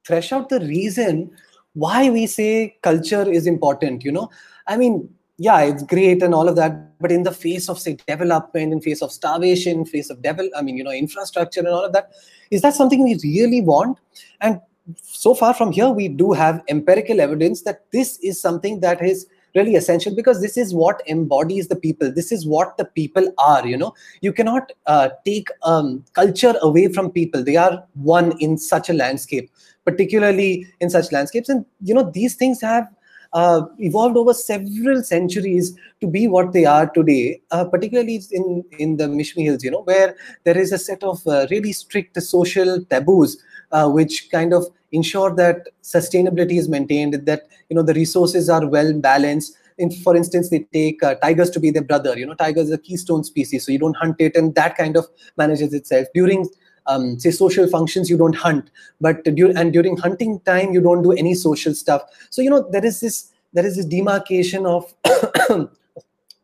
thresh 0.06 0.32
out 0.32 0.50
the 0.50 0.60
reason 0.60 1.32
why 1.74 2.10
we 2.10 2.26
say 2.26 2.78
culture 2.82 3.30
is 3.30 3.48
important. 3.48 4.04
You 4.04 4.12
know, 4.12 4.30
I 4.68 4.78
mean, 4.78 5.10
yeah, 5.38 5.62
it's 5.62 5.84
great 5.84 6.24
and 6.24 6.34
all 6.34 6.48
of 6.48 6.56
that, 6.56 6.98
but 7.00 7.12
in 7.12 7.24
the 7.24 7.32
face 7.32 7.68
of 7.68 7.78
say 7.80 7.98
development, 8.08 8.72
in 8.72 8.82
face 8.82 9.02
of 9.02 9.12
starvation, 9.12 9.86
face 9.86 10.10
of 10.10 10.22
devil, 10.22 10.50
I 10.56 10.62
mean, 10.62 10.78
you 10.78 10.84
know, 10.84 10.92
infrastructure 10.92 11.60
and 11.60 11.70
all 11.70 11.84
of 11.84 11.94
that, 11.94 12.12
is 12.52 12.62
that 12.62 12.74
something 12.74 13.04
we 13.04 13.20
really 13.24 13.62
want? 13.62 14.00
And 14.40 14.62
so 15.02 15.34
far 15.34 15.54
from 15.54 15.72
here, 15.72 15.90
we 15.90 16.08
do 16.08 16.32
have 16.32 16.64
empirical 16.70 17.20
evidence 17.20 17.64
that 17.64 17.84
this 17.92 18.18
is 18.20 18.40
something 18.40 18.80
that 18.80 19.04
is 19.04 19.28
really 19.56 19.76
essential 19.76 20.14
because 20.14 20.42
this 20.42 20.58
is 20.58 20.74
what 20.74 21.02
embodies 21.08 21.68
the 21.68 21.76
people. 21.76 22.12
This 22.12 22.32
is 22.32 22.46
what 22.46 22.78
the 22.78 22.86
people 22.86 23.34
are 23.38 23.66
you 23.66 23.78
know. 23.78 23.94
You 24.22 24.32
cannot 24.32 24.72
uh, 24.86 25.10
take 25.26 25.48
um, 25.64 26.04
culture 26.14 26.54
away 26.62 26.90
from 26.94 27.12
people. 27.12 27.44
They 27.44 27.56
are 27.56 27.84
one 27.94 28.38
in 28.40 28.58
such 28.58 28.90
a 28.90 28.94
landscape 28.94 29.50
particularly 29.86 30.68
in 30.82 30.90
such 30.90 31.12
landscapes. 31.12 31.48
And 31.48 31.66
you 31.82 31.94
know 31.94 32.10
these 32.12 32.36
things 32.36 32.60
have 32.62 32.88
uh, 33.36 33.66
evolved 33.80 34.16
over 34.18 34.34
several 34.34 35.04
centuries 35.04 35.78
to 36.00 36.08
be 36.08 36.26
what 36.28 36.54
they 36.54 36.66
are 36.66 36.90
today, 36.90 37.42
uh, 37.52 37.66
particularly 37.66 38.22
in, 38.32 38.64
in 38.80 38.96
the 38.96 39.08
Mishmi 39.08 39.44
Hills, 39.44 39.64
you 39.64 39.72
know, 39.72 39.84
where 39.84 40.16
there 40.46 40.58
is 40.58 40.72
a 40.72 40.78
set 40.78 41.04
of 41.04 41.22
uh, 41.28 41.46
really 41.52 41.74
strict 41.74 42.20
social 42.24 42.84
taboos 42.86 43.38
uh, 43.74 43.90
which 43.90 44.30
kind 44.32 44.54
of 44.54 44.66
ensure 44.94 45.36
that 45.36 45.68
sustainability 45.84 46.58
is 46.58 46.70
maintained, 46.70 47.14
that, 47.26 47.44
you 47.70 47.76
know, 47.76 47.84
the 47.84 47.94
resources 47.94 48.50
are 48.50 48.66
well 48.66 48.94
balanced. 48.94 49.58
In, 49.78 49.92
for 49.92 50.16
instance, 50.16 50.50
they 50.50 50.60
take 50.72 51.04
uh, 51.04 51.16
tigers 51.16 51.50
to 51.50 51.60
be 51.60 51.72
their 51.72 51.84
brother. 51.84 52.18
You 52.18 52.26
know, 52.28 52.36
tigers 52.36 52.68
is 52.68 52.72
a 52.72 52.78
keystone 52.78 53.26
species, 53.26 53.66
so 53.66 53.74
you 53.74 53.80
don't 53.80 53.98
hunt 53.98 54.16
it, 54.20 54.38
and 54.38 54.56
that 54.56 54.78
kind 54.78 54.96
of 54.96 55.08
manages 55.36 55.74
itself. 55.74 56.08
During 56.14 56.48
um, 56.88 57.20
say 57.20 57.32
social 57.32 57.68
functions 57.68 58.10
you 58.10 58.18
don't 58.18 58.36
hunt 58.36 58.70
but 59.02 59.24
during 59.24 59.58
and 59.58 59.74
during 59.74 59.98
hunting 59.98 60.40
time 60.42 60.72
you 60.74 60.82
don't 60.82 61.02
do 61.02 61.12
any 61.12 61.34
social 61.34 61.74
stuff. 61.74 62.04
So 62.30 62.42
you 62.42 62.50
know 62.50 62.68
there 62.72 62.86
is 62.86 63.00
this 63.00 63.32
there 63.54 63.66
is 63.66 63.76
this 63.78 63.86
demarcation 63.86 64.66
of 64.66 64.94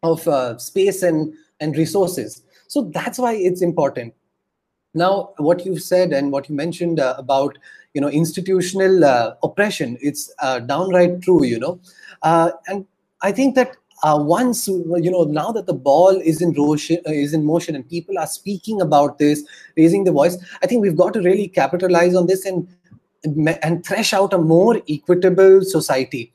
of 0.03 0.27
uh, 0.27 0.57
space 0.57 1.03
and 1.03 1.33
and 1.59 1.75
resources. 1.75 2.41
So 2.67 2.89
that's 2.93 3.19
why 3.19 3.33
it's 3.35 3.61
important. 3.61 4.13
Now 4.93 5.33
what 5.37 5.65
you've 5.65 5.83
said 5.83 6.11
and 6.11 6.31
what 6.31 6.49
you 6.49 6.55
mentioned 6.55 6.99
uh, 6.99 7.15
about 7.17 7.57
you 7.93 8.01
know 8.01 8.09
institutional 8.09 9.03
uh, 9.03 9.35
oppression 9.43 9.97
it's 10.01 10.33
uh, 10.39 10.59
downright 10.59 11.21
true 11.21 11.43
you 11.45 11.59
know. 11.59 11.79
Uh, 12.21 12.51
and 12.67 12.85
i 13.23 13.31
think 13.31 13.55
that 13.55 13.75
uh, 14.03 14.17
once 14.19 14.67
you 14.67 15.11
know 15.11 15.23
now 15.23 15.51
that 15.51 15.65
the 15.67 15.73
ball 15.73 16.09
is 16.09 16.41
in 16.41 16.53
motion 16.55 16.97
uh, 17.07 17.11
is 17.11 17.33
in 17.33 17.45
motion 17.45 17.75
and 17.75 17.87
people 17.87 18.17
are 18.17 18.27
speaking 18.27 18.81
about 18.81 19.19
this 19.19 19.43
raising 19.77 20.03
the 20.03 20.11
voice 20.11 20.37
i 20.63 20.67
think 20.67 20.81
we've 20.81 20.97
got 20.97 21.13
to 21.13 21.21
really 21.21 21.47
capitalize 21.47 22.15
on 22.15 22.27
this 22.27 22.45
and 22.45 22.67
and 23.23 23.85
thresh 23.85 24.13
out 24.13 24.33
a 24.33 24.37
more 24.37 24.81
equitable 24.89 25.61
society. 25.63 26.33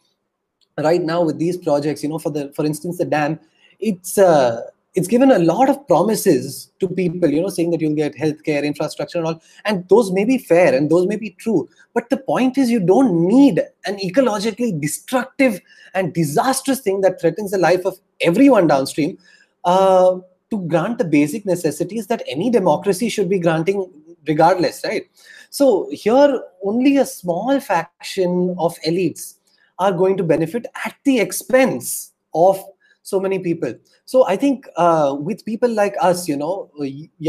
Right 0.79 1.03
now 1.03 1.25
with 1.25 1.39
these 1.39 1.57
projects 1.57 2.03
you 2.03 2.09
know 2.11 2.19
for 2.19 2.31
the 2.31 2.53
for 2.55 2.67
instance 2.67 2.99
the 2.99 3.07
dam 3.07 3.41
it's 3.81 4.19
uh, 4.19 4.61
it's 4.97 5.07
given 5.07 5.31
a 5.31 5.39
lot 5.39 5.69
of 5.69 5.87
promises 5.87 6.73
to 6.81 6.89
people 6.89 7.29
you 7.29 7.41
know 7.43 7.51
saying 7.51 7.71
that 7.71 7.83
you'll 7.83 7.95
get 7.95 8.17
healthcare 8.17 8.65
infrastructure 8.65 9.19
and 9.19 9.27
all 9.27 9.43
and 9.67 9.87
those 9.91 10.11
may 10.11 10.25
be 10.25 10.39
fair 10.39 10.75
and 10.75 10.91
those 10.91 11.07
may 11.07 11.17
be 11.17 11.31
true. 11.31 11.69
But 11.95 12.09
the 12.09 12.17
point 12.17 12.57
is 12.57 12.71
you 12.71 12.81
don't 12.81 13.29
need 13.29 13.61
an 13.85 13.99
ecologically 13.99 14.81
destructive 14.81 15.61
and 15.95 16.15
disastrous 16.15 16.81
thing 16.81 17.03
that 17.03 17.21
threatens 17.21 17.51
the 17.51 17.59
life 17.59 17.85
of 17.85 17.99
everyone 18.23 18.67
downstream 18.67 19.19
uh, 19.65 20.19
to 20.51 20.67
grant 20.67 20.97
the 20.97 21.05
basic 21.05 21.45
necessities 21.45 22.07
that 22.07 22.23
any 22.27 22.51
democracy 22.51 23.11
should 23.11 23.29
be 23.29 23.39
granting 23.39 23.91
regardless 24.27 24.83
right? 24.83 25.05
So 25.51 25.91
here 25.93 26.41
only 26.65 26.97
a 26.97 27.05
small 27.05 27.61
faction 27.61 28.57
of 28.59 28.79
elites 28.87 29.35
are 29.79 29.93
going 29.93 30.17
to 30.17 30.25
benefit 30.25 30.67
at 30.87 30.95
the 31.05 31.21
expense 31.21 32.13
of 32.35 32.65
so 33.13 33.21
many 33.25 33.39
people 33.39 33.73
so 34.13 34.27
i 34.33 34.37
think 34.45 34.69
uh, 34.85 35.11
with 35.29 35.45
people 35.49 35.73
like 35.81 35.97
us 36.11 36.27
you 36.31 36.37
know 36.43 36.53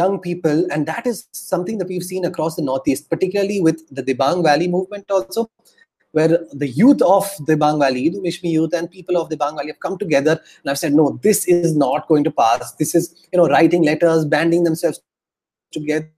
young 0.02 0.20
people 0.28 0.66
and 0.72 0.92
that 0.92 1.06
is 1.12 1.28
something 1.32 1.78
that 1.78 1.92
we've 1.94 2.08
seen 2.12 2.26
across 2.30 2.56
the 2.56 2.68
northeast 2.70 3.10
particularly 3.16 3.60
with 3.68 3.84
the 4.00 4.06
dibang 4.10 4.44
valley 4.50 4.70
movement 4.78 5.18
also 5.18 5.50
where 6.18 6.40
the 6.54 6.68
youth 6.68 7.02
of 7.02 7.30
the 7.46 7.56
Dibang 7.56 7.80
Valley, 7.80 8.10
the 8.10 8.20
Mishmi 8.20 8.50
youth 8.52 8.74
and 8.74 8.90
people 8.90 9.18
of 9.18 9.30
the 9.30 9.38
Dibang 9.38 9.56
Valley 9.58 9.68
have 9.68 9.80
come 9.80 9.98
together 9.98 10.32
and 10.32 10.72
I've 10.72 10.80
said, 10.80 10.94
no, 10.94 11.20
this 11.22 11.46
is 11.46 11.76
not 11.76 12.08
going 12.08 12.24
to 12.24 12.32
pass. 12.32 12.72
This 12.74 12.96
is, 12.96 13.28
you 13.32 13.38
know, 13.38 13.48
writing 13.48 13.84
letters, 13.84 14.26
banding 14.26 14.64
themselves 14.64 15.00
together, 15.72 16.10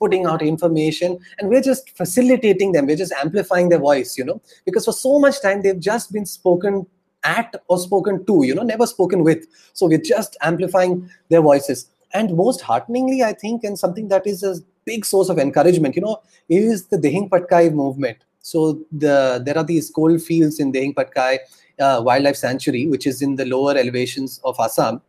putting 0.00 0.26
out 0.26 0.42
information, 0.42 1.18
and 1.38 1.48
we're 1.48 1.62
just 1.62 1.96
facilitating 1.96 2.72
them. 2.72 2.86
We're 2.86 2.96
just 2.96 3.12
amplifying 3.12 3.68
their 3.68 3.78
voice, 3.78 4.16
you 4.16 4.24
know, 4.24 4.40
because 4.64 4.86
for 4.86 4.92
so 4.92 5.18
much 5.18 5.40
time 5.40 5.62
they've 5.62 5.78
just 5.78 6.12
been 6.12 6.26
spoken 6.26 6.86
at 7.24 7.54
or 7.68 7.78
spoken 7.78 8.24
to, 8.26 8.44
you 8.44 8.54
know, 8.54 8.62
never 8.62 8.86
spoken 8.86 9.22
with. 9.24 9.46
So 9.72 9.86
we're 9.86 9.98
just 9.98 10.36
amplifying 10.42 11.08
their 11.28 11.40
voices. 11.40 11.88
And 12.14 12.36
most 12.36 12.60
hearteningly, 12.60 13.22
I 13.22 13.32
think, 13.32 13.64
and 13.64 13.78
something 13.78 14.08
that 14.08 14.26
is 14.26 14.42
a 14.42 14.56
big 14.84 15.04
source 15.04 15.28
of 15.28 15.38
encouragement, 15.38 15.96
you 15.96 16.02
know, 16.02 16.20
is 16.48 16.86
the 16.86 16.98
Dehing 16.98 17.30
Patkai 17.30 17.72
movement. 17.72 18.18
So 18.40 18.80
the 18.90 19.40
there 19.44 19.56
are 19.56 19.64
these 19.64 19.90
coal 19.90 20.18
fields 20.18 20.58
in 20.58 20.72
Dehing 20.72 20.94
Patkai 20.94 21.38
uh, 21.78 22.02
Wildlife 22.04 22.36
Sanctuary, 22.36 22.86
which 22.88 23.06
is 23.06 23.22
in 23.22 23.36
the 23.36 23.46
lower 23.46 23.76
elevations 23.76 24.40
of 24.44 24.56
Assam. 24.58 25.00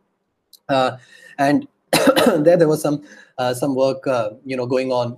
Uh, 0.70 0.98
and 1.38 1.68
there, 2.38 2.58
there 2.58 2.68
was 2.68 2.82
some 2.82 3.04
uh, 3.38 3.54
some 3.54 3.76
work, 3.76 4.06
uh, 4.08 4.32
you 4.46 4.56
know, 4.56 4.66
going 4.66 4.92
on 4.92 5.18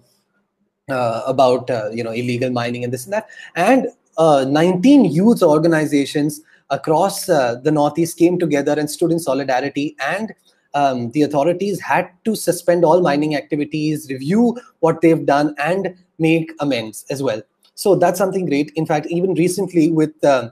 uh, 0.90 1.22
about 1.26 1.70
uh, 1.70 1.90
you 1.92 2.04
know 2.04 2.12
illegal 2.12 2.50
mining 2.50 2.84
and 2.84 2.94
this 2.94 3.06
and 3.06 3.14
that. 3.14 3.28
And 3.56 3.88
19 4.18 5.06
youth 5.06 5.44
organizations 5.44 6.42
across 6.70 7.30
uh, 7.30 7.56
the 7.64 7.72
Northeast 7.72 8.18
came 8.18 8.40
together 8.40 8.74
and 8.78 8.90
stood 8.90 9.12
in 9.12 9.20
solidarity 9.20 9.96
and 10.00 10.34
um, 10.74 11.12
the 11.12 11.22
authorities 11.22 11.80
had 11.80 12.10
to 12.26 12.36
suspend 12.36 12.84
all 12.84 13.02
mining 13.02 13.36
activities, 13.36 14.08
review 14.10 14.58
what 14.80 15.02
they've 15.02 15.26
done, 15.26 15.56
and 15.58 15.96
make 16.20 16.52
amends 16.60 17.06
as 17.10 17.24
well. 17.24 17.42
So 17.76 17.96
that's 17.96 18.18
something 18.18 18.46
great. 18.46 18.72
In 18.76 18.86
fact, 18.86 19.08
even 19.08 19.34
recently 19.36 19.90
with 19.90 20.24
uh, 20.24 20.52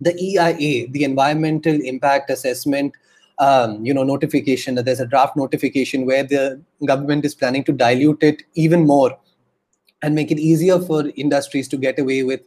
the 0.00 0.14
EIA, 0.20 0.88
the 0.88 1.04
Environmental 1.04 1.74
Impact 1.74 2.30
Assessment, 2.30 2.94
um, 3.38 3.84
you 3.84 3.92
know, 3.92 4.04
notification. 4.04 4.76
that 4.76 4.84
There's 4.84 5.00
a 5.00 5.06
draft 5.06 5.36
notification 5.36 6.06
where 6.06 6.22
the 6.22 6.60
government 6.86 7.24
is 7.24 7.34
planning 7.34 7.64
to 7.64 7.72
dilute 7.72 8.22
it 8.22 8.42
even 8.54 8.86
more 8.86 9.18
and 10.02 10.14
make 10.14 10.30
it 10.30 10.38
easier 10.38 10.78
for 10.78 11.10
industries 11.16 11.66
to 11.68 11.76
get 11.76 11.98
away 11.98 12.22
with 12.22 12.42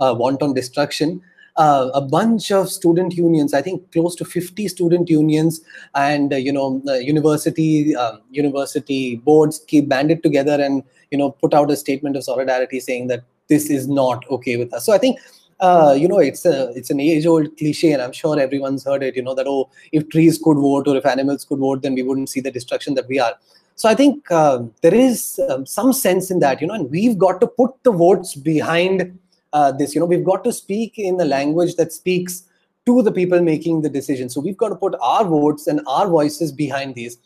uh, 0.00 0.14
wanton 0.18 0.54
destruction 0.54 1.20
uh, 1.56 1.90
a 1.94 2.00
bunch 2.00 2.50
of 2.50 2.68
student 2.70 3.14
unions 3.14 3.54
i 3.54 3.62
think 3.62 3.90
close 3.92 4.14
to 4.14 4.24
50 4.24 4.68
student 4.68 5.08
unions 5.08 5.60
and 5.94 6.32
uh, 6.32 6.36
you 6.36 6.52
know 6.52 6.82
university 7.00 7.94
um, 7.96 8.20
university 8.30 9.16
boards 9.16 9.64
keep 9.66 9.88
banded 9.88 10.22
together 10.22 10.60
and 10.60 10.82
you 11.10 11.18
know 11.18 11.30
put 11.30 11.54
out 11.54 11.70
a 11.70 11.76
statement 11.76 12.16
of 12.16 12.24
solidarity 12.24 12.80
saying 12.80 13.08
that 13.08 13.22
this 13.48 13.68
is 13.68 13.88
not 13.88 14.24
okay 14.30 14.56
with 14.56 14.72
us. 14.72 14.86
So 14.86 14.92
i 14.92 14.98
think 14.98 15.18
uh, 15.60 15.94
you 15.98 16.08
know 16.08 16.18
it's 16.18 16.46
a 16.46 16.70
it's 16.70 16.90
an 16.90 17.00
age 17.00 17.26
old 17.26 17.54
cliche 17.58 17.92
and 17.92 18.00
i'm 18.00 18.12
sure 18.12 18.38
everyone's 18.40 18.84
heard 18.84 19.02
it 19.02 19.14
you 19.14 19.22
know 19.22 19.34
that 19.34 19.46
oh 19.46 19.68
if 19.92 20.08
trees 20.08 20.38
could 20.42 20.56
vote 20.56 20.88
or 20.88 20.96
if 20.96 21.04
animals 21.04 21.44
could 21.44 21.58
vote 21.58 21.82
then 21.82 21.94
we 21.94 22.02
wouldn't 22.02 22.30
see 22.30 22.40
the 22.40 22.50
destruction 22.50 22.94
that 22.94 23.06
we 23.08 23.18
are. 23.18 23.34
So 23.74 23.88
i 23.88 23.94
think 23.94 24.30
uh, 24.30 24.62
there 24.82 24.94
is 24.94 25.40
um, 25.48 25.66
some 25.66 25.92
sense 25.92 26.30
in 26.30 26.38
that 26.40 26.60
you 26.60 26.66
know 26.66 26.74
and 26.74 26.90
we've 26.90 27.18
got 27.18 27.40
to 27.42 27.46
put 27.46 27.72
the 27.82 27.92
votes 27.92 28.34
behind 28.34 29.18
uh, 29.52 29.72
this 29.72 29.94
you 29.94 30.00
know 30.00 30.06
we've 30.06 30.24
got 30.24 30.44
to 30.44 30.52
speak 30.52 30.98
in 30.98 31.16
the 31.16 31.24
language 31.24 31.74
that 31.76 31.92
speaks 31.92 32.44
to 32.86 33.02
the 33.02 33.12
people 33.12 33.40
making 33.42 33.82
the 33.82 33.90
decision. 33.90 34.28
So 34.28 34.40
we've 34.40 34.56
got 34.56 34.70
to 34.70 34.74
put 34.74 34.94
our 35.02 35.24
votes 35.24 35.66
and 35.66 35.80
our 35.86 36.08
voices 36.08 36.50
behind 36.50 36.94
these 36.94 37.18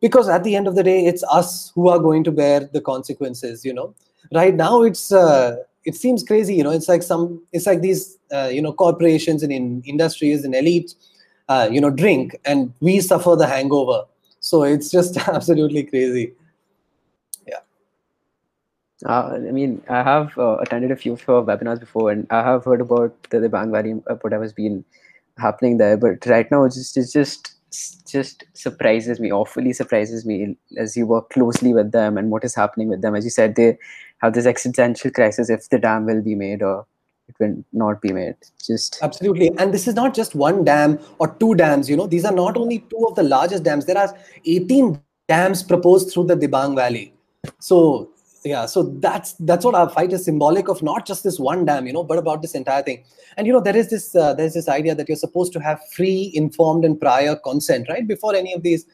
because 0.00 0.28
at 0.28 0.44
the 0.44 0.54
end 0.56 0.68
of 0.68 0.74
the 0.74 0.82
day 0.82 1.06
it's 1.06 1.24
us 1.24 1.72
who 1.74 1.88
are 1.88 1.98
going 1.98 2.22
to 2.24 2.32
bear 2.32 2.60
the 2.72 2.80
consequences 2.80 3.64
you 3.64 3.72
know. 3.72 3.94
Right 4.32 4.54
now 4.54 4.82
it's 4.82 5.12
uh, 5.12 5.56
it 5.84 5.94
seems 5.94 6.22
crazy 6.22 6.54
you 6.54 6.64
know. 6.64 6.70
It's 6.70 6.88
like 6.88 7.02
some 7.02 7.42
it's 7.52 7.66
like 7.66 7.80
these 7.80 8.18
uh, 8.32 8.50
you 8.52 8.62
know 8.62 8.72
corporations 8.72 9.42
and 9.42 9.52
in 9.52 9.82
industries 9.86 10.44
and 10.44 10.54
elite 10.54 10.94
uh, 11.48 11.68
you 11.70 11.80
know 11.80 11.90
drink 11.90 12.36
and 12.44 12.72
we 12.80 13.00
suffer 13.00 13.36
the 13.36 13.46
hangover. 13.46 14.02
So 14.40 14.62
it's 14.64 14.90
just 14.90 15.16
absolutely 15.28 15.84
crazy 15.84 16.32
uh, 19.06 19.32
I 19.34 19.38
mean, 19.38 19.82
I 19.88 20.02
have 20.02 20.36
uh, 20.36 20.58
attended 20.58 20.90
a 20.90 20.96
few 20.96 21.14
of 21.14 21.24
webinars 21.24 21.80
before, 21.80 22.10
and 22.10 22.26
I 22.30 22.42
have 22.42 22.64
heard 22.64 22.80
about 22.80 23.14
the, 23.30 23.38
Dibang 23.38 23.70
Valley, 23.70 24.00
uh, 24.08 24.16
whatever's 24.16 24.52
been 24.52 24.84
happening 25.38 25.78
there. 25.78 25.96
But 25.96 26.26
right 26.26 26.50
now, 26.50 26.64
it 26.64 26.74
just 26.74 26.96
it 26.96 27.08
just 27.12 27.54
just 28.06 28.44
surprises 28.52 29.20
me, 29.20 29.32
awfully 29.32 29.72
surprises 29.72 30.26
me, 30.26 30.56
as 30.76 30.96
you 30.96 31.06
work 31.06 31.30
closely 31.30 31.72
with 31.72 31.92
them 31.92 32.18
and 32.18 32.30
what 32.30 32.44
is 32.44 32.54
happening 32.54 32.88
with 32.88 33.00
them. 33.00 33.14
As 33.14 33.24
you 33.24 33.30
said, 33.30 33.54
they 33.54 33.78
have 34.18 34.34
this 34.34 34.46
existential 34.46 35.10
crisis 35.10 35.48
if 35.48 35.68
the 35.68 35.78
dam 35.78 36.04
will 36.04 36.20
be 36.20 36.34
made 36.34 36.62
or 36.62 36.84
it 37.28 37.36
will 37.38 37.64
not 37.72 38.02
be 38.02 38.12
made. 38.12 38.34
Just 38.62 38.98
absolutely, 39.02 39.50
and 39.56 39.72
this 39.72 39.88
is 39.88 39.94
not 39.94 40.14
just 40.14 40.34
one 40.34 40.64
dam 40.64 40.98
or 41.18 41.28
two 41.36 41.54
dams. 41.54 41.88
You 41.88 41.96
know, 41.96 42.06
these 42.06 42.24
are 42.24 42.34
not 42.34 42.56
only 42.56 42.80
two 42.90 43.06
of 43.08 43.14
the 43.14 43.22
largest 43.22 43.62
dams. 43.62 43.86
There 43.86 43.98
are 43.98 44.14
18 44.44 45.00
dams 45.28 45.62
proposed 45.62 46.12
through 46.12 46.26
the 46.26 46.36
Dibang 46.36 46.74
Valley. 46.74 47.14
So 47.60 48.10
yeah 48.44 48.66
so 48.66 48.82
that's 49.00 49.34
that's 49.40 49.64
what 49.64 49.74
our 49.74 49.88
fight 49.90 50.12
is 50.12 50.24
symbolic 50.24 50.68
of 50.68 50.82
not 50.82 51.06
just 51.06 51.24
this 51.24 51.38
one 51.38 51.64
dam 51.64 51.86
you 51.86 51.92
know 51.92 52.02
but 52.02 52.18
about 52.18 52.42
this 52.42 52.54
entire 52.54 52.82
thing. 52.82 53.04
And 53.36 53.46
you 53.46 53.52
know 53.52 53.60
there 53.60 53.76
is 53.76 53.90
this 53.90 54.14
uh, 54.14 54.34
there's 54.34 54.54
this 54.54 54.68
idea 54.68 54.94
that 54.94 55.08
you're 55.08 55.16
supposed 55.16 55.52
to 55.52 55.60
have 55.60 55.80
free 55.92 56.32
informed 56.34 56.84
and 56.84 57.00
prior 57.00 57.36
consent 57.36 57.86
right? 57.88 58.06
Before 58.06 58.34
any 58.34 58.52
of 58.54 58.62
these 58.62 58.86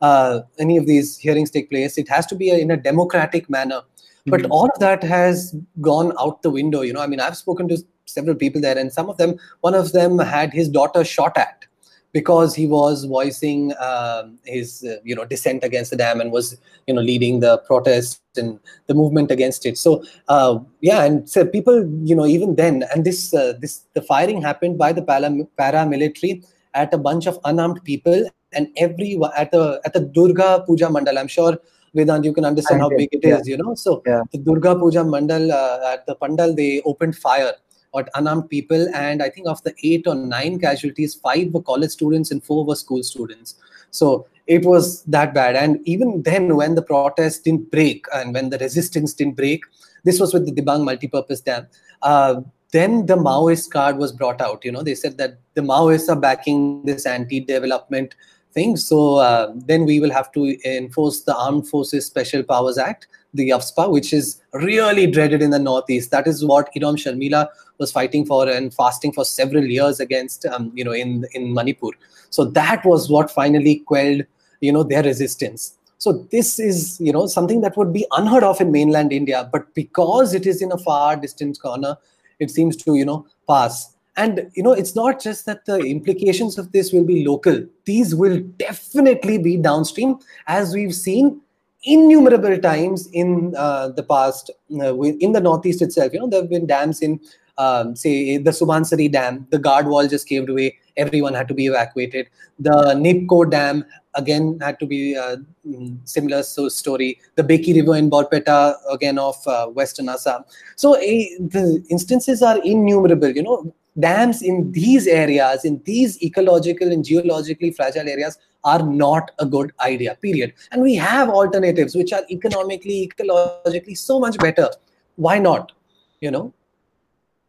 uh, 0.00 0.40
any 0.58 0.76
of 0.76 0.86
these 0.86 1.16
hearings 1.16 1.50
take 1.50 1.70
place 1.70 1.98
it 1.98 2.08
has 2.08 2.26
to 2.26 2.34
be 2.34 2.50
a, 2.50 2.58
in 2.58 2.70
a 2.70 2.76
democratic 2.76 3.48
manner. 3.48 3.82
But 4.26 4.40
mm-hmm. 4.40 4.52
all 4.52 4.70
of 4.74 4.80
that 4.80 5.02
has 5.02 5.54
gone 5.80 6.12
out 6.18 6.42
the 6.42 6.50
window 6.50 6.80
you 6.80 6.92
know. 6.92 7.00
I 7.00 7.06
mean 7.06 7.20
i've 7.20 7.36
spoken 7.36 7.68
to 7.68 7.78
several 8.06 8.36
people 8.36 8.60
there 8.60 8.78
and 8.78 8.92
some 8.92 9.08
of 9.08 9.16
them 9.16 9.36
one 9.60 9.74
of 9.74 9.92
them 9.92 10.18
had 10.18 10.52
his 10.52 10.68
daughter 10.68 11.04
shot 11.04 11.36
at 11.36 11.66
because 12.14 12.54
he 12.54 12.66
was 12.66 13.04
voicing 13.04 13.72
uh, 13.74 14.22
his 14.44 14.84
uh, 14.90 14.96
you 15.04 15.14
know 15.16 15.24
dissent 15.32 15.62
against 15.68 15.90
the 15.90 15.98
dam 16.02 16.20
and 16.22 16.32
was 16.32 16.56
you 16.86 16.94
know 16.94 17.04
leading 17.10 17.40
the 17.40 17.58
protest 17.70 18.22
and 18.36 18.58
the 18.86 18.94
movement 19.00 19.30
against 19.36 19.66
it 19.66 19.76
so 19.76 20.02
uh, 20.28 20.58
yeah 20.80 21.02
and 21.04 21.28
so 21.28 21.44
people 21.44 21.76
you 22.10 22.16
know 22.18 22.26
even 22.36 22.54
then 22.62 22.84
and 22.94 23.04
this 23.04 23.34
uh, 23.34 23.52
this 23.60 23.74
the 23.98 24.02
firing 24.12 24.40
happened 24.40 24.78
by 24.78 24.92
the 24.92 25.04
para- 25.10 25.46
paramilitary 25.62 26.32
at 26.72 26.94
a 26.94 26.98
bunch 27.08 27.26
of 27.26 27.38
unarmed 27.44 27.84
people 27.84 28.18
and 28.52 28.68
every 28.76 29.10
at 29.36 29.50
the 29.50 29.64
at 29.84 29.92
the 29.92 30.04
durga 30.18 30.50
puja 30.66 30.90
mandal 30.96 31.18
i'm 31.22 31.32
sure 31.38 31.54
Vedant, 31.96 32.24
you 32.24 32.32
can 32.32 32.44
understand 32.44 32.80
how 32.80 32.88
big 32.88 33.08
it 33.12 33.24
is, 33.24 33.46
yeah. 33.46 33.52
you 33.52 33.56
know. 33.56 33.74
So 33.76 34.02
yeah. 34.04 34.22
the 34.32 34.38
Durga 34.38 34.74
Puja 34.74 35.04
Mandal 35.04 35.52
uh, 35.52 35.92
at 35.92 36.04
the 36.06 36.16
Pandal, 36.16 36.52
they 36.52 36.82
opened 36.84 37.16
fire 37.16 37.52
at 37.98 38.08
unarmed 38.14 38.50
people, 38.50 38.88
and 38.94 39.22
I 39.22 39.30
think 39.30 39.46
of 39.48 39.62
the 39.62 39.74
eight 39.82 40.06
or 40.06 40.14
nine 40.14 40.58
casualties, 40.58 41.14
five 41.14 41.52
were 41.52 41.62
college 41.62 41.90
students 41.90 42.30
and 42.30 42.42
four 42.42 42.64
were 42.64 42.76
school 42.76 43.02
students. 43.02 43.56
So 43.90 44.26
it 44.46 44.64
was 44.64 45.02
that 45.04 45.32
bad. 45.32 45.56
And 45.56 45.78
even 45.86 46.22
then, 46.22 46.56
when 46.56 46.74
the 46.74 46.82
protest 46.82 47.44
didn't 47.44 47.70
break 47.70 48.06
and 48.14 48.34
when 48.34 48.50
the 48.50 48.58
resistance 48.58 49.14
didn't 49.14 49.36
break, 49.36 49.62
this 50.04 50.20
was 50.20 50.34
with 50.34 50.44
the 50.44 50.52
Dibang 50.52 50.82
multipurpose 50.82 51.42
dam. 51.42 51.66
Uh, 52.02 52.42
then 52.72 53.06
the 53.06 53.16
Maoist 53.16 53.70
card 53.70 53.96
was 53.96 54.12
brought 54.12 54.40
out. 54.40 54.64
You 54.64 54.72
know, 54.72 54.82
they 54.82 54.96
said 54.96 55.16
that 55.18 55.38
the 55.54 55.62
Maoists 55.62 56.08
are 56.08 56.20
backing 56.20 56.84
this 56.84 57.06
anti-development 57.06 58.16
thing. 58.52 58.76
So 58.76 59.16
uh, 59.16 59.52
then 59.54 59.84
we 59.84 60.00
will 60.00 60.10
have 60.10 60.32
to 60.32 60.58
enforce 60.68 61.22
the 61.22 61.36
Armed 61.36 61.68
Forces 61.68 62.04
Special 62.04 62.42
Powers 62.42 62.76
Act, 62.76 63.06
the 63.34 63.50
AFSPA, 63.50 63.90
which 63.90 64.12
is 64.12 64.40
really 64.52 65.06
dreaded 65.06 65.42
in 65.42 65.50
the 65.50 65.58
Northeast. 65.58 66.10
That 66.10 66.26
is 66.26 66.44
what 66.44 66.72
Irom 66.74 66.96
Sharmila 66.96 67.48
was 67.78 67.92
fighting 67.92 68.24
for 68.24 68.48
and 68.48 68.72
fasting 68.72 69.12
for 69.12 69.24
several 69.24 69.64
years 69.64 70.00
against, 70.00 70.46
um, 70.46 70.72
you 70.74 70.84
know, 70.84 70.92
in 70.92 71.26
in 71.32 71.52
Manipur. 71.52 71.90
So 72.30 72.44
that 72.44 72.84
was 72.84 73.10
what 73.10 73.30
finally 73.30 73.76
quelled, 73.80 74.22
you 74.60 74.72
know, 74.72 74.82
their 74.82 75.02
resistance. 75.02 75.76
So 75.98 76.26
this 76.30 76.58
is, 76.58 77.00
you 77.00 77.12
know, 77.12 77.26
something 77.26 77.60
that 77.62 77.76
would 77.76 77.92
be 77.92 78.06
unheard 78.12 78.44
of 78.44 78.60
in 78.60 78.70
mainland 78.72 79.12
India, 79.12 79.48
but 79.50 79.74
because 79.74 80.34
it 80.34 80.46
is 80.46 80.60
in 80.60 80.70
a 80.72 80.78
far 80.78 81.16
distant 81.16 81.60
corner, 81.60 81.96
it 82.38 82.50
seems 82.50 82.76
to, 82.76 82.94
you 82.94 83.04
know, 83.04 83.26
pass 83.48 83.94
and 84.16 84.50
you 84.54 84.62
know 84.62 84.72
it's 84.72 84.94
not 84.94 85.20
just 85.20 85.46
that 85.46 85.64
the 85.66 85.78
implications 85.78 86.58
of 86.58 86.70
this 86.72 86.92
will 86.92 87.04
be 87.04 87.26
local 87.26 87.64
these 87.84 88.14
will 88.14 88.40
definitely 88.58 89.38
be 89.38 89.56
downstream 89.56 90.18
as 90.46 90.74
we've 90.74 90.94
seen 90.94 91.40
innumerable 91.84 92.58
times 92.58 93.08
in 93.12 93.54
uh, 93.56 93.88
the 93.88 94.02
past 94.02 94.50
uh, 94.80 95.00
in 95.00 95.32
the 95.32 95.40
northeast 95.40 95.82
itself 95.82 96.12
you 96.12 96.20
know 96.20 96.28
there 96.28 96.40
have 96.40 96.50
been 96.50 96.66
dams 96.66 97.00
in 97.02 97.20
um, 97.58 97.94
say 97.94 98.36
the 98.36 98.50
Subansiri 98.50 99.10
Dam, 99.10 99.46
the 99.50 99.58
guard 99.58 99.86
wall 99.86 100.08
just 100.08 100.28
caved 100.28 100.48
away. 100.48 100.76
Everyone 100.96 101.34
had 101.34 101.48
to 101.48 101.54
be 101.54 101.66
evacuated. 101.66 102.28
The 102.58 102.94
Nipko 102.94 103.50
Dam 103.50 103.84
again 104.14 104.58
had 104.60 104.78
to 104.80 104.86
be 104.86 105.16
uh, 105.16 105.36
mm, 105.66 105.98
similar 106.04 106.42
so 106.42 106.68
story. 106.68 107.20
The 107.36 107.42
Beki 107.42 107.74
River 107.74 107.96
in 107.96 108.10
Barpeta 108.10 108.76
again 108.90 109.18
of 109.18 109.36
uh, 109.46 109.66
Western 109.66 110.08
Assam. 110.08 110.44
So 110.76 110.94
the 110.94 111.84
instances 111.90 112.42
are 112.42 112.58
innumerable. 112.62 113.30
You 113.30 113.42
know, 113.42 113.74
dams 113.98 114.42
in 114.42 114.70
these 114.72 115.06
areas, 115.06 115.64
in 115.64 115.80
these 115.84 116.22
ecological 116.22 116.90
and 116.90 117.04
geologically 117.04 117.70
fragile 117.72 118.08
areas, 118.08 118.38
are 118.64 118.82
not 118.82 119.30
a 119.38 119.46
good 119.46 119.72
idea, 119.80 120.16
period. 120.20 120.54
And 120.72 120.82
we 120.82 120.94
have 120.94 121.28
alternatives 121.28 121.94
which 121.94 122.12
are 122.12 122.22
economically, 122.30 123.10
ecologically 123.10 123.96
so 123.96 124.18
much 124.18 124.38
better. 124.38 124.70
Why 125.16 125.38
not? 125.38 125.72
You 126.20 126.30
know? 126.30 126.54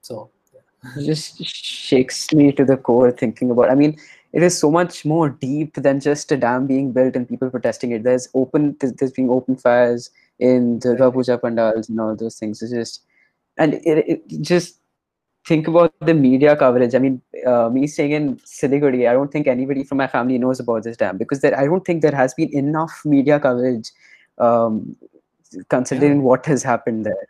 So 0.02 0.30
it 0.98 1.06
just 1.06 1.44
shakes 1.44 2.32
me 2.34 2.52
to 2.52 2.66
the 2.66 2.78
core 2.78 3.12
thinking 3.12 3.50
about 3.50 3.72
I 3.72 3.76
mean, 3.76 3.98
it 4.34 4.44
is 4.44 4.58
so 4.58 4.70
much 4.70 5.06
more 5.06 5.30
deep 5.30 5.76
than 5.76 6.00
just 6.00 6.32
a 6.32 6.38
dam 6.38 6.68
being 6.68 6.92
built 6.92 7.16
and 7.16 7.28
people 7.28 7.50
protesting 7.50 7.92
it. 7.92 8.04
There's 8.04 8.28
open 8.34 8.76
there's, 8.80 8.94
there's 8.94 9.12
being 9.12 9.30
open 9.30 9.56
fires 9.56 10.12
in 10.40 10.80
the 10.80 11.12
Puja 11.12 11.38
pandals 11.38 11.90
and 11.90 12.00
all 12.00 12.16
those 12.16 12.38
things. 12.38 12.62
It's 12.62 12.74
just 12.74 13.04
and 13.58 13.76
it, 13.76 14.22
it 14.30 14.42
just 14.42 14.80
think 15.46 15.68
about 15.68 15.94
the 16.02 16.14
media 16.14 16.56
coverage. 16.56 16.96
I 16.96 17.00
mean, 17.00 17.22
uh, 17.46 17.70
me 17.70 17.88
staying 17.88 18.12
in 18.12 18.36
Siliguri, 18.38 19.08
I 19.10 19.14
don't 19.14 19.32
think 19.32 19.48
anybody 19.48 19.84
from 19.84 20.00
my 20.00 20.08
family 20.08 20.38
knows 20.38 20.60
about 20.60 20.84
this 20.84 20.98
dam 20.98 21.18
because 21.18 21.42
there, 21.42 21.58
I 21.58 21.66
don't 21.66 21.86
think 21.86 22.02
there 22.02 22.16
has 22.16 22.34
been 22.34 22.54
enough 22.54 23.02
media 23.06 23.40
coverage 23.40 23.92
um, 24.40 24.96
considering 25.70 26.18
yeah. 26.18 26.24
what 26.24 26.46
has 26.48 26.64
happened 26.64 27.06
there. 27.06 27.28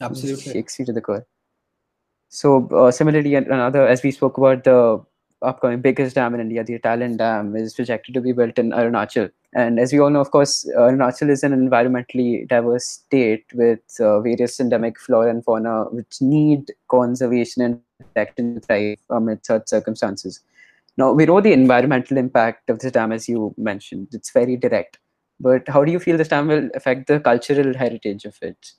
Absolutely. 0.00 0.52
Shakes 0.52 0.78
you 0.78 0.86
to 0.86 0.92
the 0.92 1.00
core. 1.00 1.26
So 2.28 2.68
uh, 2.68 2.90
similarly, 2.90 3.34
another, 3.34 3.86
as 3.86 4.02
we 4.02 4.10
spoke 4.10 4.38
about 4.38 4.64
the 4.64 5.04
upcoming 5.42 5.80
biggest 5.80 6.14
dam 6.14 6.34
in 6.34 6.40
India, 6.40 6.64
the 6.64 6.78
Etalin 6.78 7.18
Dam, 7.18 7.56
is 7.56 7.74
projected 7.74 8.14
to 8.14 8.20
be 8.20 8.32
built 8.32 8.58
in 8.58 8.70
Arunachal. 8.70 9.30
And 9.52 9.80
as 9.80 9.92
we 9.92 9.98
all 9.98 10.10
know, 10.10 10.20
of 10.20 10.30
course, 10.30 10.64
Arunachal 10.76 11.28
is 11.28 11.42
an 11.42 11.52
environmentally 11.52 12.46
diverse 12.46 12.86
state 12.86 13.44
with 13.52 13.80
uh, 13.98 14.20
various 14.20 14.60
endemic 14.60 14.98
flora 14.98 15.30
and 15.30 15.44
fauna 15.44 15.84
which 15.90 16.20
need 16.20 16.70
conservation 16.88 17.62
and 17.62 17.80
protection 17.98 18.54
to 18.54 18.60
thrive 18.60 18.98
amid 19.10 19.44
such 19.44 19.68
circumstances. 19.68 20.40
Now, 20.96 21.12
we 21.12 21.26
know 21.26 21.40
the 21.40 21.52
environmental 21.52 22.16
impact 22.16 22.70
of 22.70 22.78
this 22.78 22.92
dam, 22.92 23.10
as 23.10 23.28
you 23.28 23.54
mentioned. 23.56 24.08
It's 24.12 24.30
very 24.30 24.56
direct. 24.56 24.98
But 25.40 25.68
how 25.68 25.84
do 25.84 25.90
you 25.90 25.98
feel 25.98 26.16
this 26.16 26.28
dam 26.28 26.46
will 26.46 26.68
affect 26.74 27.08
the 27.08 27.18
cultural 27.18 27.74
heritage 27.74 28.24
of 28.24 28.36
it? 28.42 28.72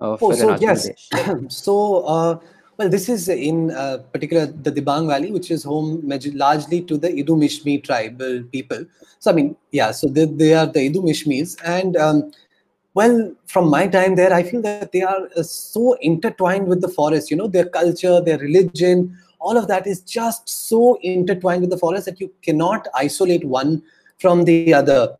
Of 0.00 0.22
oh, 0.22 0.32
so 0.32 0.56
yes. 0.58 0.88
so, 1.48 2.02
uh, 2.02 2.38
well, 2.78 2.88
this 2.88 3.08
is 3.08 3.28
in 3.28 3.72
uh, 3.72 3.98
particular 4.12 4.46
the 4.46 4.70
Dibang 4.70 5.08
Valley, 5.08 5.32
which 5.32 5.50
is 5.50 5.64
home 5.64 6.00
largely 6.34 6.80
to 6.82 6.96
the 6.96 7.08
Idu 7.08 7.36
Mishmi 7.36 7.82
tribal 7.82 8.44
people. 8.52 8.84
So, 9.18 9.32
I 9.32 9.34
mean, 9.34 9.56
yeah, 9.72 9.90
so 9.90 10.06
they, 10.06 10.26
they 10.26 10.54
are 10.54 10.66
the 10.66 10.88
Idu 10.88 11.02
Mishmis. 11.02 11.60
And, 11.64 11.96
um, 11.96 12.32
well, 12.94 13.34
from 13.46 13.68
my 13.68 13.88
time 13.88 14.14
there, 14.14 14.32
I 14.32 14.44
feel 14.44 14.62
that 14.62 14.92
they 14.92 15.02
are 15.02 15.28
uh, 15.36 15.42
so 15.42 15.94
intertwined 16.00 16.68
with 16.68 16.80
the 16.80 16.88
forest, 16.88 17.32
you 17.32 17.36
know, 17.36 17.48
their 17.48 17.68
culture, 17.68 18.20
their 18.20 18.38
religion, 18.38 19.18
all 19.40 19.56
of 19.56 19.68
that 19.68 19.86
is 19.86 20.00
just 20.00 20.48
so 20.48 20.98
intertwined 21.02 21.62
with 21.62 21.70
the 21.70 21.78
forest 21.78 22.06
that 22.06 22.20
you 22.20 22.32
cannot 22.42 22.86
isolate 22.94 23.44
one 23.44 23.82
from 24.18 24.44
the 24.44 24.72
other. 24.74 25.16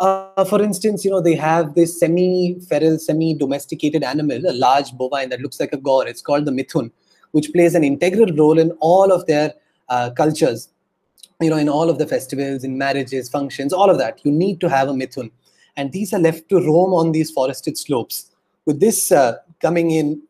Uh, 0.00 0.44
for 0.44 0.62
instance, 0.62 1.04
you 1.04 1.10
know, 1.10 1.20
they 1.20 1.34
have 1.34 1.74
this 1.74 1.98
semi-feral, 1.98 2.98
semi-domesticated 2.98 4.04
animal, 4.04 4.38
a 4.48 4.52
large 4.52 4.92
bovine 4.92 5.28
that 5.28 5.40
looks 5.40 5.58
like 5.58 5.72
a 5.72 5.76
gaur. 5.76 6.06
It's 6.06 6.22
called 6.22 6.44
the 6.44 6.52
mithun, 6.52 6.90
which 7.32 7.52
plays 7.52 7.74
an 7.74 7.82
integral 7.82 8.32
role 8.36 8.58
in 8.58 8.70
all 8.80 9.10
of 9.12 9.26
their 9.26 9.54
uh, 9.88 10.10
cultures. 10.10 10.68
You 11.40 11.50
know, 11.50 11.56
in 11.56 11.68
all 11.68 11.90
of 11.90 11.98
the 11.98 12.06
festivals, 12.06 12.64
in 12.64 12.78
marriages, 12.78 13.28
functions, 13.28 13.72
all 13.72 13.90
of 13.90 13.98
that. 13.98 14.20
You 14.24 14.32
need 14.32 14.60
to 14.60 14.68
have 14.68 14.88
a 14.88 14.92
mithun. 14.92 15.30
And 15.76 15.92
these 15.92 16.12
are 16.12 16.18
left 16.18 16.48
to 16.48 16.56
roam 16.56 16.92
on 16.92 17.12
these 17.12 17.30
forested 17.30 17.78
slopes. 17.78 18.30
With 18.66 18.80
this 18.80 19.12
uh, 19.12 19.36
coming 19.60 19.92
in, 19.92 20.22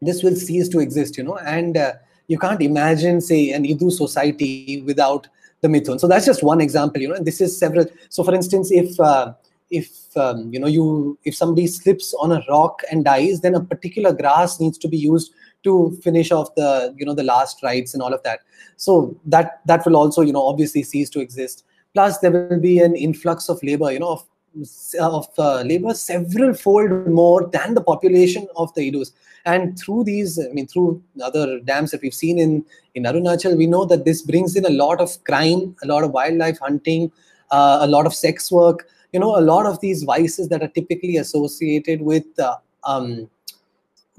this 0.00 0.22
will 0.22 0.34
cease 0.34 0.68
to 0.70 0.80
exist, 0.80 1.16
you 1.16 1.24
know, 1.24 1.38
and 1.38 1.76
uh, 1.76 1.92
you 2.28 2.38
can't 2.38 2.60
imagine, 2.60 3.20
say, 3.20 3.52
an 3.52 3.64
Idu 3.64 3.90
society 3.90 4.82
without 4.82 5.28
the 5.60 5.68
mithun. 5.68 5.98
So 6.00 6.08
that's 6.08 6.26
just 6.26 6.42
one 6.42 6.60
example, 6.60 7.00
you 7.00 7.08
know, 7.08 7.14
and 7.14 7.26
this 7.26 7.40
is 7.40 7.58
several. 7.58 7.86
So 8.08 8.22
for 8.24 8.34
instance, 8.34 8.70
if 8.70 8.98
uh, 9.00 9.32
if 9.70 10.16
um, 10.16 10.52
you 10.52 10.60
know 10.60 10.66
you 10.66 11.18
if 11.24 11.34
somebody 11.34 11.66
slips 11.66 12.14
on 12.14 12.32
a 12.32 12.42
rock 12.48 12.82
and 12.90 13.04
dies, 13.04 13.40
then 13.40 13.54
a 13.54 13.60
particular 13.60 14.12
grass 14.12 14.60
needs 14.60 14.78
to 14.78 14.88
be 14.88 14.96
used 14.96 15.32
to 15.64 15.98
finish 16.02 16.30
off 16.30 16.54
the 16.54 16.94
you 16.96 17.04
know 17.04 17.14
the 17.14 17.24
last 17.24 17.62
rites 17.62 17.94
and 17.94 18.02
all 18.02 18.14
of 18.14 18.22
that. 18.22 18.40
So 18.76 19.18
that 19.26 19.60
that 19.66 19.84
will 19.84 19.96
also 19.96 20.22
you 20.22 20.32
know 20.32 20.46
obviously 20.46 20.82
cease 20.82 21.10
to 21.10 21.20
exist. 21.20 21.64
Plus 21.94 22.18
there 22.18 22.30
will 22.30 22.60
be 22.60 22.78
an 22.78 22.94
influx 22.94 23.48
of 23.48 23.62
labor, 23.62 23.90
you 23.90 23.98
know, 23.98 24.10
of 24.10 24.26
of 25.00 25.28
uh, 25.38 25.62
labor 25.62 25.94
several 25.94 26.54
fold 26.54 27.06
more 27.06 27.46
than 27.48 27.74
the 27.74 27.80
population 27.80 28.46
of 28.56 28.72
the 28.74 28.90
Idus. 28.90 29.12
And 29.44 29.78
through 29.78 30.04
these, 30.04 30.38
I 30.38 30.52
mean, 30.52 30.66
through 30.66 31.02
other 31.22 31.60
dams 31.60 31.92
that 31.92 32.02
we've 32.02 32.14
seen 32.14 32.38
in, 32.38 32.64
in 32.94 33.04
Arunachal, 33.04 33.56
we 33.56 33.66
know 33.66 33.84
that 33.84 34.04
this 34.04 34.22
brings 34.22 34.56
in 34.56 34.64
a 34.64 34.70
lot 34.70 35.00
of 35.00 35.22
crime, 35.24 35.76
a 35.82 35.86
lot 35.86 36.02
of 36.02 36.10
wildlife 36.10 36.58
hunting, 36.58 37.12
uh, 37.50 37.78
a 37.80 37.86
lot 37.86 38.06
of 38.06 38.14
sex 38.14 38.50
work, 38.50 38.88
you 39.12 39.20
know, 39.20 39.36
a 39.36 39.40
lot 39.40 39.66
of 39.66 39.80
these 39.80 40.02
vices 40.02 40.48
that 40.48 40.62
are 40.62 40.68
typically 40.68 41.16
associated 41.16 42.02
with 42.02 42.26
uh, 42.38 42.56
um, 42.84 43.30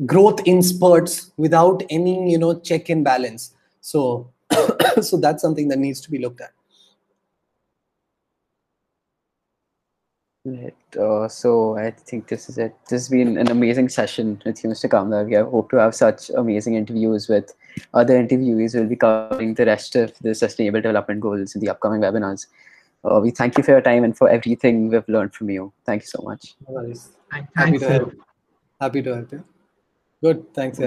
growth 0.06 0.40
in 0.46 0.62
spurts 0.62 1.32
without 1.38 1.84
any, 1.90 2.32
you 2.32 2.38
know, 2.38 2.60
check 2.60 2.90
and 2.90 3.04
balance. 3.04 3.54
So, 3.82 4.32
so 5.02 5.18
that's 5.18 5.42
something 5.42 5.68
that 5.70 5.80
needs 5.80 6.00
to 6.02 6.12
be 6.12 6.20
looked 6.20 6.42
at. 6.42 6.52
Right. 10.48 10.98
Uh, 10.98 11.28
so 11.28 11.78
I 11.78 11.92
think 11.92 12.30
this 12.30 12.48
is 12.48 12.58
it. 12.58 12.74
This 12.90 13.02
has 13.02 13.10
been 13.10 13.38
an 13.38 13.52
amazing 13.52 13.90
session 13.90 14.42
with 14.46 14.64
you, 14.64 14.70
Mr. 14.70 14.90
Kamdar. 14.90 15.26
We 15.26 15.36
hope 15.36 15.70
to 15.72 15.76
have 15.78 15.94
such 15.94 16.30
amazing 16.30 16.76
interviews 16.76 17.28
with 17.28 17.54
other 17.94 18.14
interviewees 18.14 18.74
We'll 18.74 18.86
be 18.86 18.96
covering 18.96 19.56
the 19.56 19.66
rest 19.66 19.98
of 19.98 20.14
the 20.22 20.34
sustainable 20.34 20.80
development 20.80 21.20
goals 21.20 21.54
in 21.54 21.60
the 21.60 21.70
upcoming 21.70 22.00
webinars. 22.00 22.48
Uh, 23.04 23.20
we 23.22 23.32
thank 23.32 23.58
you 23.58 23.64
for 23.64 23.72
your 23.72 23.82
time 23.82 24.06
and 24.06 24.18
for 24.18 24.30
everything 24.30 24.88
we've 24.88 25.10
learned 25.10 25.34
from 25.34 25.50
you. 25.50 25.74
Thank 25.86 26.04
you 26.04 26.08
so 26.08 26.22
much. 26.24 26.56
No 26.70 26.78
And 26.78 27.48
Happy 27.54 27.78
to 27.80 27.90
help. 27.90 28.14
Happy 28.80 29.02
to 29.02 29.16
help 29.16 29.32
you. 29.34 29.44
Good. 30.24 30.54
Thanks, 30.54 30.80
guys. 30.80 30.86